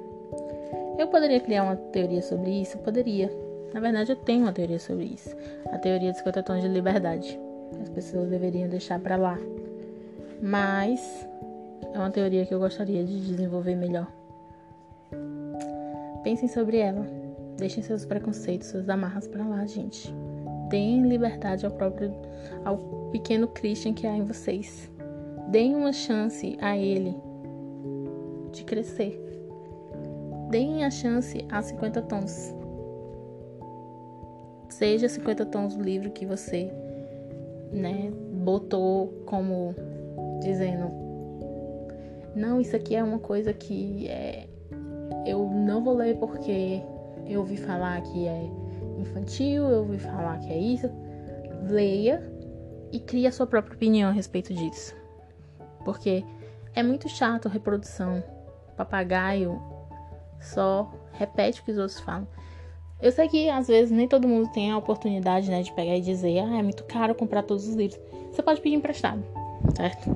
Eu 0.99 1.07
poderia 1.07 1.41
criar 1.41 1.63
uma 1.63 1.77
teoria 1.77 2.21
sobre 2.21 2.51
isso? 2.51 2.77
Poderia. 2.79 3.31
Na 3.73 3.81
verdade, 3.81 4.13
eu 4.13 4.17
tenho 4.17 4.43
uma 4.43 4.53
teoria 4.53 4.79
sobre 4.79 5.05
isso. 5.05 5.35
A 5.71 5.79
teoria 5.79 6.11
dos 6.11 6.19
50 6.19 6.43
tons 6.43 6.63
de 6.63 6.69
liberdade. 6.69 7.39
As 7.81 7.89
pessoas 7.89 8.29
deveriam 8.29 8.69
deixar 8.69 8.99
para 8.99 9.17
lá. 9.17 9.39
Mas 10.43 11.27
é 11.95 11.99
uma 11.99 12.11
teoria 12.11 12.45
que 12.45 12.53
eu 12.53 12.59
gostaria 12.59 13.05
de 13.05 13.21
desenvolver 13.21 13.77
melhor. 13.77 14.07
Pensem 16.25 16.49
sobre 16.49 16.79
ela. 16.79 17.07
Deixem 17.57 17.83
seus 17.83 18.05
preconceitos, 18.05 18.69
suas 18.69 18.89
amarras 18.89 19.29
para 19.29 19.47
lá, 19.47 19.65
gente. 19.67 20.13
Deem 20.69 21.09
liberdade 21.09 21.65
ao 21.65 21.73
próprio 21.73 22.13
ao 22.65 22.77
pequeno 23.11 23.49
Christian 23.49 23.95
que 23.95 24.07
há 24.07 24.17
em 24.17 24.25
vocês. 24.25 24.91
Deem 25.49 25.75
uma 25.75 25.93
chance 25.93 26.59
a 26.61 26.77
ele 26.77 27.28
de 28.59 28.65
crescer. 28.65 29.21
Deem 30.51 30.85
a 30.85 30.91
chance 30.91 31.45
a 31.51 31.63
50 31.63 32.03
tons. 32.03 32.55
Seja 34.69 35.09
50 35.09 35.47
tons 35.47 35.77
do 35.77 35.83
livro 35.83 36.11
que 36.11 36.27
você, 36.27 36.71
né, 37.73 38.11
botou 38.45 39.09
como 39.27 39.75
dizendo: 40.41 40.91
"Não, 42.35 42.61
isso 42.61 42.77
aqui 42.77 42.95
é 42.95 43.03
uma 43.03 43.19
coisa 43.19 43.53
que 43.53 44.09
é 44.09 44.47
eu 45.27 45.51
não 45.51 45.83
vou 45.83 45.95
ler 45.95 46.17
porque 46.17 46.83
eu 47.27 47.41
ouvi 47.41 47.57
falar 47.57 48.01
que 48.03 48.27
é 48.27 48.51
infantil, 48.99 49.65
eu 49.65 49.81
ouvi 49.81 49.99
falar 49.99 50.39
que 50.39 50.51
é 50.51 50.59
isso". 50.59 50.91
Leia 51.69 52.23
e 52.93 53.01
crie 53.01 53.27
a 53.27 53.33
sua 53.33 53.47
própria 53.47 53.75
opinião 53.75 54.09
a 54.09 54.13
respeito 54.13 54.55
disso. 54.55 54.95
Porque 55.85 56.25
é 56.75 56.83
muito 56.83 57.09
chato 57.09 57.49
a 57.49 57.51
reprodução. 57.51 58.23
Papagaio 58.79 59.61
só 60.41 60.89
repete 61.13 61.61
o 61.61 61.65
que 61.65 61.73
os 61.73 61.79
outros 61.79 61.99
falam. 61.99 62.29
Eu 63.03 63.11
sei 63.11 63.29
que 63.29 63.49
às 63.51 63.67
vezes 63.67 63.91
nem 63.91 64.07
todo 64.07 64.29
mundo 64.29 64.51
tem 64.53 64.71
a 64.71 64.79
oportunidade 64.79 65.51
né, 65.51 65.63
de 65.63 65.73
pegar 65.73 65.97
e 65.97 66.01
dizer: 66.01 66.39
ah, 66.39 66.59
é 66.59 66.63
muito 66.63 66.85
caro 66.85 67.15
comprar 67.15 67.43
todos 67.43 67.67
os 67.67 67.75
livros. 67.75 68.01
Você 68.31 68.41
pode 68.41 68.61
pedir 68.61 68.77
emprestado, 68.77 69.23
certo? 69.77 70.09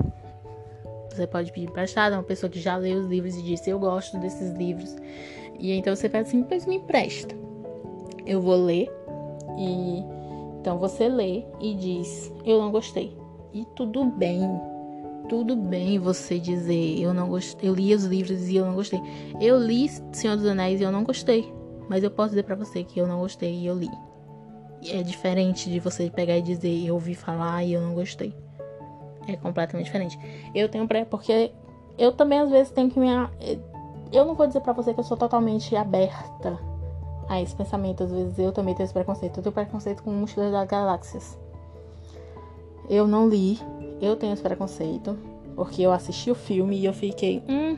Você 1.09 1.27
pode 1.27 1.51
pedir 1.51 1.67
emprestado 1.67 2.13
a 2.13 2.17
uma 2.17 2.23
pessoa 2.23 2.49
que 2.49 2.59
já 2.59 2.77
leu 2.77 2.99
os 2.99 3.07
livros 3.07 3.35
e 3.35 3.43
disse: 3.43 3.69
Eu 3.69 3.79
gosto 3.79 4.17
desses 4.17 4.53
livros. 4.53 4.95
E 5.59 5.71
então 5.73 5.95
você 5.95 6.09
faz 6.09 6.27
assim: 6.27 6.43
Pois 6.43 6.65
me 6.65 6.77
empresta. 6.77 7.35
Eu 8.25 8.41
vou 8.41 8.55
ler. 8.55 8.89
E 9.57 10.03
então 10.59 10.77
você 10.77 11.09
lê 11.09 11.43
e 11.59 11.75
diz: 11.75 12.33
Eu 12.45 12.61
não 12.61 12.71
gostei. 12.71 13.15
E 13.53 13.65
tudo 13.75 14.05
bem. 14.05 14.41
Tudo 15.29 15.55
bem 15.55 15.99
você 15.99 16.39
dizer: 16.39 16.99
Eu 16.99 17.13
não 17.13 17.29
gostei. 17.29 17.69
Eu 17.69 17.73
li 17.73 17.93
os 17.93 18.03
livros 18.05 18.47
e 18.49 18.55
eu 18.55 18.65
não 18.65 18.75
gostei. 18.75 19.01
Eu 19.39 19.57
li 19.57 19.89
Senhor 20.11 20.35
dos 20.35 20.45
Anéis 20.45 20.81
e 20.81 20.83
eu 20.83 20.91
não 20.91 21.03
gostei. 21.03 21.51
Mas 21.89 22.03
eu 22.03 22.11
posso 22.11 22.29
dizer 22.29 22.43
para 22.43 22.55
você 22.55 22.83
que 22.83 22.99
eu 22.99 23.07
não 23.07 23.19
gostei 23.19 23.53
e 23.53 23.65
eu 23.65 23.75
li. 23.75 23.89
É 24.89 25.01
diferente 25.01 25.69
de 25.69 25.79
você 25.79 26.09
pegar 26.09 26.37
e 26.37 26.41
dizer: 26.41 26.85
Eu 26.85 26.95
ouvi 26.95 27.15
falar 27.15 27.63
e 27.63 27.73
eu 27.73 27.81
não 27.81 27.93
gostei. 27.93 28.33
É 29.27 29.35
completamente 29.37 29.85
diferente. 29.85 30.19
Eu 30.53 30.67
tenho 30.67 30.87
pré 30.87 31.05
porque 31.05 31.51
eu 31.97 32.11
também 32.11 32.39
às 32.39 32.49
vezes 32.49 32.71
tenho 32.71 32.89
que 32.89 32.99
me 32.99 33.07
eu 34.13 34.25
não 34.25 34.35
vou 34.35 34.45
dizer 34.45 34.61
para 34.61 34.73
você 34.73 34.93
que 34.93 34.99
eu 34.99 35.03
sou 35.03 35.17
totalmente 35.17 35.75
aberta 35.75 36.59
a 37.27 37.41
esse 37.41 37.55
pensamento. 37.55 38.03
Às 38.03 38.11
vezes 38.11 38.37
eu 38.37 38.51
também 38.51 38.75
tenho 38.75 38.85
esse 38.85 38.93
preconceito. 38.93 39.37
Eu 39.37 39.43
tenho 39.43 39.53
preconceito 39.53 40.03
com 40.03 40.11
o 40.11 40.13
Mochileiro 40.13 40.53
das 40.53 40.67
Galáxias. 40.67 41.37
Eu 42.87 43.07
não 43.07 43.27
li, 43.27 43.59
eu 44.03 44.17
tenho 44.17 44.33
esse 44.33 44.41
preconceito, 44.41 45.17
porque 45.55 45.81
eu 45.81 45.91
assisti 45.91 46.29
o 46.29 46.35
filme 46.35 46.77
e 46.77 46.85
eu 46.85 46.93
fiquei, 46.93 47.41
hum, 47.47 47.77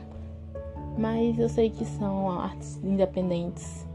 mas 0.98 1.38
eu 1.38 1.48
sei 1.48 1.70
que 1.70 1.84
são 1.84 2.30
artes 2.30 2.82
independentes. 2.82 3.86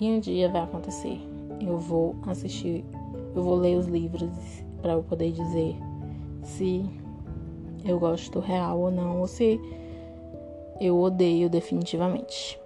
E 0.00 0.10
um 0.10 0.18
dia 0.18 0.48
vai 0.48 0.62
acontecer. 0.62 1.20
Eu 1.60 1.78
vou 1.78 2.16
assistir, 2.26 2.84
eu 3.34 3.42
vou 3.42 3.54
ler 3.54 3.76
os 3.76 3.86
livros 3.86 4.30
para 4.80 4.92
eu 4.92 5.02
poder 5.02 5.30
dizer 5.30 5.76
se 6.42 6.84
eu 7.84 7.98
gosto 7.98 8.40
real 8.40 8.80
ou 8.80 8.90
não, 8.90 9.20
ou 9.20 9.26
se 9.26 9.60
eu 10.80 10.98
odeio 10.98 11.50
definitivamente. 11.50 12.58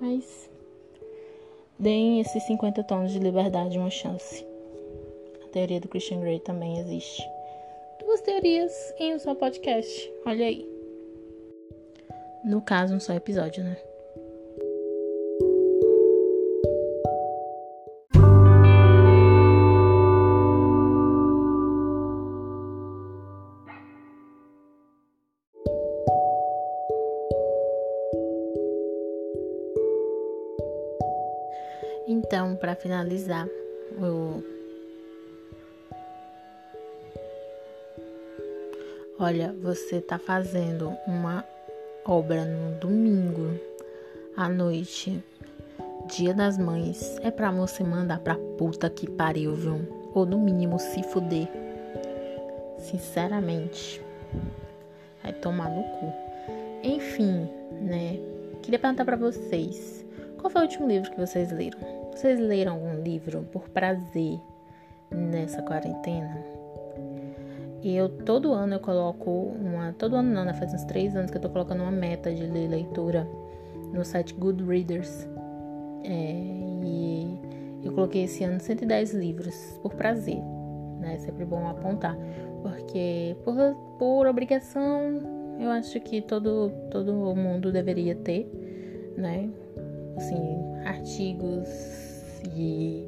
Mas 0.00 0.50
deem 1.78 2.20
esses 2.20 2.42
50 2.44 2.82
tons 2.84 3.12
de 3.12 3.20
liberdade 3.20 3.78
uma 3.78 3.90
chance. 3.90 4.44
A 5.44 5.48
teoria 5.48 5.80
do 5.80 5.88
Christian 5.88 6.20
Grey 6.20 6.40
também 6.40 6.78
existe. 6.78 7.22
Duas 8.04 8.20
teorias 8.20 8.94
em 8.98 9.14
um 9.14 9.18
só 9.18 9.34
podcast. 9.34 10.12
Olha 10.26 10.46
aí. 10.46 10.68
No 12.44 12.60
caso, 12.60 12.94
um 12.94 13.00
só 13.00 13.14
episódio, 13.14 13.62
né? 13.62 13.76
Então, 32.06 32.56
para 32.56 32.74
finalizar, 32.74 33.46
eu 34.00 34.61
Olha, 39.22 39.54
você 39.62 40.00
tá 40.00 40.18
fazendo 40.18 40.96
uma 41.06 41.44
obra 42.04 42.44
no 42.44 42.76
domingo 42.80 43.56
à 44.36 44.48
noite, 44.48 45.22
Dia 46.06 46.34
das 46.34 46.58
Mães. 46.58 47.20
É 47.22 47.30
pra 47.30 47.52
você 47.52 47.84
mandar 47.84 48.18
pra 48.18 48.34
puta 48.58 48.90
que 48.90 49.08
pariu, 49.08 49.54
viu? 49.54 50.10
Ou 50.12 50.26
no 50.26 50.40
mínimo 50.40 50.76
se 50.80 51.04
fuder. 51.04 51.48
Sinceramente. 52.78 54.02
Vai 55.22 55.32
tomar 55.34 55.70
no 55.70 55.84
cu. 55.84 56.12
Enfim, 56.82 57.48
né? 57.80 58.18
Queria 58.60 58.80
perguntar 58.80 59.04
para 59.04 59.16
vocês. 59.16 60.04
Qual 60.38 60.50
foi 60.50 60.62
o 60.62 60.64
último 60.64 60.88
livro 60.88 61.12
que 61.12 61.20
vocês 61.20 61.52
leram? 61.52 61.78
Vocês 62.10 62.40
leram 62.40 62.72
algum 62.72 63.00
livro 63.00 63.44
por 63.52 63.68
prazer 63.68 64.40
nessa 65.12 65.62
quarentena? 65.62 66.51
Eu 67.84 68.08
todo 68.08 68.52
ano 68.52 68.74
eu 68.74 68.80
coloco 68.80 69.30
uma. 69.30 69.92
Todo 69.92 70.16
ano 70.16 70.32
não, 70.32 70.44
né? 70.44 70.52
Faz 70.54 70.72
uns 70.72 70.84
três 70.84 71.16
anos 71.16 71.30
que 71.30 71.36
eu 71.36 71.40
tô 71.40 71.50
colocando 71.50 71.82
uma 71.82 71.90
meta 71.90 72.32
de 72.32 72.44
ler 72.44 72.68
leitura 72.68 73.26
no 73.92 74.04
site 74.04 74.34
Goodreaders. 74.34 75.28
É, 76.04 76.32
e 76.84 77.38
eu 77.82 77.92
coloquei 77.92 78.24
esse 78.24 78.44
ano 78.44 78.60
110 78.60 79.14
livros 79.14 79.78
por 79.82 79.94
prazer. 79.94 80.40
Né? 81.00 81.14
É 81.14 81.18
sempre 81.18 81.44
bom 81.44 81.66
apontar. 81.66 82.16
Porque 82.62 83.36
por, 83.44 83.56
por 83.98 84.26
obrigação 84.26 85.56
eu 85.58 85.70
acho 85.70 85.98
que 86.00 86.20
todo, 86.20 86.70
todo 86.90 87.12
mundo 87.34 87.72
deveria 87.72 88.14
ter, 88.14 88.48
né? 89.16 89.50
assim, 90.16 90.82
artigos 90.84 91.68
e 92.54 93.06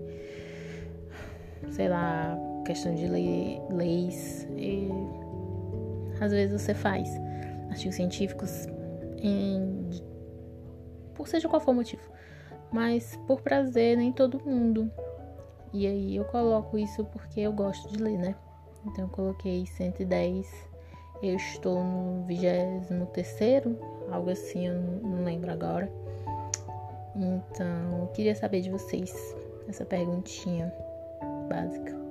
sei 1.71 1.89
lá, 1.89 2.37
questão 2.65 2.95
de 2.95 3.07
lei, 3.07 3.61
leis. 3.71 4.47
Às 6.21 6.33
vezes 6.33 6.61
você 6.61 6.75
faz 6.75 7.09
artigos 7.71 7.97
científicos 7.97 8.67
em, 9.19 9.91
por 11.15 11.29
seja 11.29 11.49
qual 11.49 11.61
for 11.61 11.73
o 11.73 11.75
motivo, 11.75 12.03
mas 12.73 13.17
por 13.27 13.41
prazer 13.41 13.97
nem 13.97 14.13
todo 14.13 14.41
mundo. 14.45 14.91
E 15.73 15.87
aí 15.87 16.17
eu 16.17 16.25
coloco 16.27 16.79
isso 16.79 17.05
porque 17.07 17.41
eu 17.41 17.53
gosto 17.53 17.89
de 17.93 18.03
ler, 18.03 18.19
né? 18.19 18.35
Então 18.87 19.05
eu 19.05 19.11
coloquei 19.11 19.67
110. 19.67 20.75
Eu 21.23 21.37
estou 21.37 21.83
no 21.83 22.25
23 22.27 23.65
algo 24.11 24.31
assim, 24.31 24.67
eu 24.67 24.75
não 24.75 25.25
lembro 25.25 25.51
agora. 25.51 25.91
Então, 27.17 28.01
eu 28.01 28.07
queria 28.09 28.35
saber 28.35 28.61
de 28.61 28.71
vocês 28.71 29.15
essa 29.69 29.85
perguntinha 29.85 30.73
básica. 31.49 32.04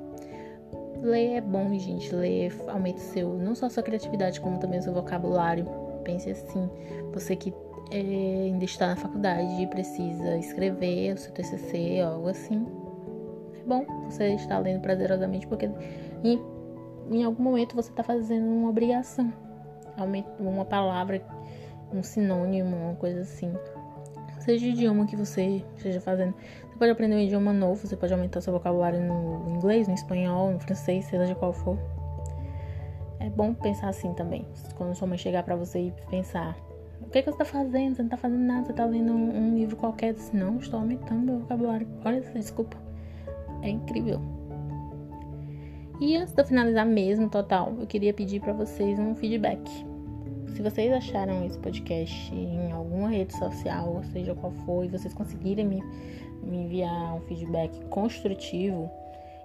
Ler 1.03 1.33
é 1.33 1.41
bom, 1.41 1.77
gente. 1.77 2.15
Ler 2.15 2.55
aumenta 2.67 2.99
seu, 2.99 3.33
não 3.33 3.53
só 3.53 3.67
sua 3.69 3.83
criatividade, 3.83 4.39
como 4.39 4.57
também 4.57 4.81
seu 4.81 4.93
vocabulário. 4.93 5.67
Pense 6.05 6.29
assim, 6.31 6.69
você 7.11 7.35
que 7.35 7.53
é, 7.91 8.45
ainda 8.45 8.63
está 8.63 8.87
na 8.87 8.95
faculdade 8.95 9.61
e 9.61 9.67
precisa 9.67 10.37
escrever 10.37 11.13
o 11.13 11.17
seu 11.17 11.33
TCC, 11.33 11.99
algo 11.99 12.29
assim. 12.29 12.65
É 13.59 13.67
bom 13.67 13.85
você 14.09 14.33
estar 14.35 14.59
lendo 14.59 14.81
prazerosamente, 14.81 15.45
porque 15.45 15.69
em, 16.23 16.41
em 17.11 17.23
algum 17.23 17.43
momento 17.43 17.75
você 17.75 17.89
está 17.89 18.01
fazendo 18.01 18.45
uma 18.45 18.69
obrigação. 18.69 19.31
Uma 20.39 20.65
palavra, 20.65 21.21
um 21.93 22.01
sinônimo, 22.01 22.75
uma 22.75 22.95
coisa 22.95 23.21
assim 23.21 23.53
seja 24.43 24.65
o 24.65 24.69
idioma 24.69 25.05
que 25.05 25.15
você 25.15 25.63
esteja 25.77 26.01
fazendo. 26.01 26.33
Pode 26.83 26.91
aprender 26.91 27.15
um 27.15 27.19
idioma 27.19 27.53
novo, 27.53 27.87
você 27.87 27.95
pode 27.95 28.11
aumentar 28.11 28.41
seu 28.41 28.51
vocabulário 28.51 28.99
no 28.99 29.55
inglês, 29.55 29.87
no 29.87 29.93
espanhol, 29.93 30.51
no 30.51 30.59
francês, 30.59 31.05
seja 31.05 31.25
de 31.25 31.33
qual 31.33 31.53
for. 31.53 31.79
É 33.21 33.29
bom 33.29 33.53
pensar 33.53 33.87
assim 33.87 34.13
também. 34.13 34.45
Quando 34.75 34.93
sua 34.93 35.07
mãe 35.07 35.17
chegar 35.17 35.43
para 35.43 35.55
você 35.55 35.79
e 35.79 35.93
pensar: 36.09 36.57
o 36.99 37.09
que, 37.09 37.19
é 37.19 37.21
que 37.21 37.31
você 37.31 37.37
tá 37.37 37.45
fazendo? 37.45 37.95
Você 37.95 38.01
não 38.01 38.09
tá 38.09 38.17
fazendo 38.17 38.41
nada, 38.41 38.65
você 38.65 38.73
tá 38.73 38.83
lendo 38.83 39.13
um, 39.13 39.37
um 39.37 39.55
livro 39.55 39.77
qualquer. 39.77 40.13
Disse, 40.13 40.35
não, 40.35 40.57
estou 40.57 40.77
aumentando 40.77 41.21
meu 41.21 41.39
vocabulário. 41.39 41.87
Olha, 42.03 42.19
desculpa. 42.19 42.75
É 43.61 43.69
incrível. 43.69 44.19
E 46.01 46.17
antes 46.17 46.33
de 46.33 46.41
eu 46.41 46.45
finalizar 46.45 46.85
mesmo, 46.85 47.29
total, 47.29 47.73
eu 47.79 47.87
queria 47.87 48.13
pedir 48.13 48.41
para 48.41 48.51
vocês 48.51 48.99
um 48.99 49.15
feedback 49.15 49.61
se 50.53 50.61
vocês 50.61 50.91
acharam 50.91 51.45
esse 51.45 51.57
podcast 51.57 52.33
em 52.33 52.71
alguma 52.71 53.09
rede 53.09 53.35
social, 53.35 54.01
seja 54.11 54.35
qual 54.35 54.51
for, 54.65 54.85
e 54.85 54.87
vocês 54.87 55.13
conseguirem 55.13 55.65
me, 55.65 55.83
me 56.43 56.57
enviar 56.57 57.15
um 57.15 57.21
feedback 57.21 57.83
construtivo, 57.85 58.89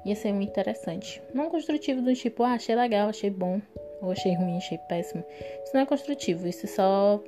ia 0.05 0.15
ser 0.15 0.33
muito 0.33 0.51
interessante. 0.51 1.23
Não 1.33 1.49
construtivo 1.49 2.03
do 2.03 2.15
tipo, 2.15 2.43
ah, 2.43 2.53
achei 2.53 2.75
legal, 2.75 3.09
achei 3.09 3.31
bom, 3.31 3.61
ou 4.03 4.11
achei 4.11 4.35
ruim, 4.35 4.59
achei 4.59 4.77
péssimo. 4.89 5.25
Isso 5.65 5.73
não 5.73 5.81
é 5.81 5.87
construtivo, 5.87 6.47
isso 6.47 6.67
é 6.67 6.69
só 6.69 7.23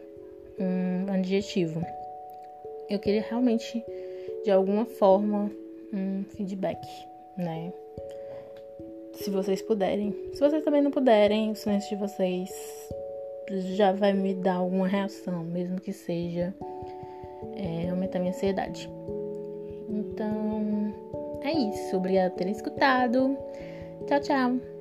um 0.59 1.11
adjetivo. 1.13 1.83
Eu 2.89 2.99
queria 2.99 3.23
realmente, 3.23 3.83
de 4.45 4.51
alguma 4.51 4.85
forma, 4.85 5.51
um 5.93 6.25
feedback, 6.37 6.87
né? 7.37 7.73
Se 9.15 9.31
vocês 9.31 9.63
puderem. 9.63 10.15
Se 10.35 10.41
vocês 10.41 10.63
também 10.65 10.83
não 10.83 10.91
puderem, 10.91 11.51
o 11.51 11.55
silêncio 11.55 11.91
de 11.91 11.97
vocês 11.97 12.51
já 13.77 13.93
vai 13.93 14.13
me 14.13 14.35
dar 14.35 14.55
alguma 14.55 14.87
reação, 14.87 15.43
mesmo 15.45 15.81
que 15.81 15.93
seja 15.93 16.55
é, 17.57 17.89
aumentar 17.91 18.19
minha 18.19 18.33
ansiedade. 18.33 18.89
Então, 19.89 20.95
é 21.43 21.53
isso. 21.53 21.97
Obrigada 21.97 22.31
por 22.31 22.39
terem 22.39 22.53
escutado. 22.53 23.37
Tchau, 24.07 24.21
tchau. 24.21 24.80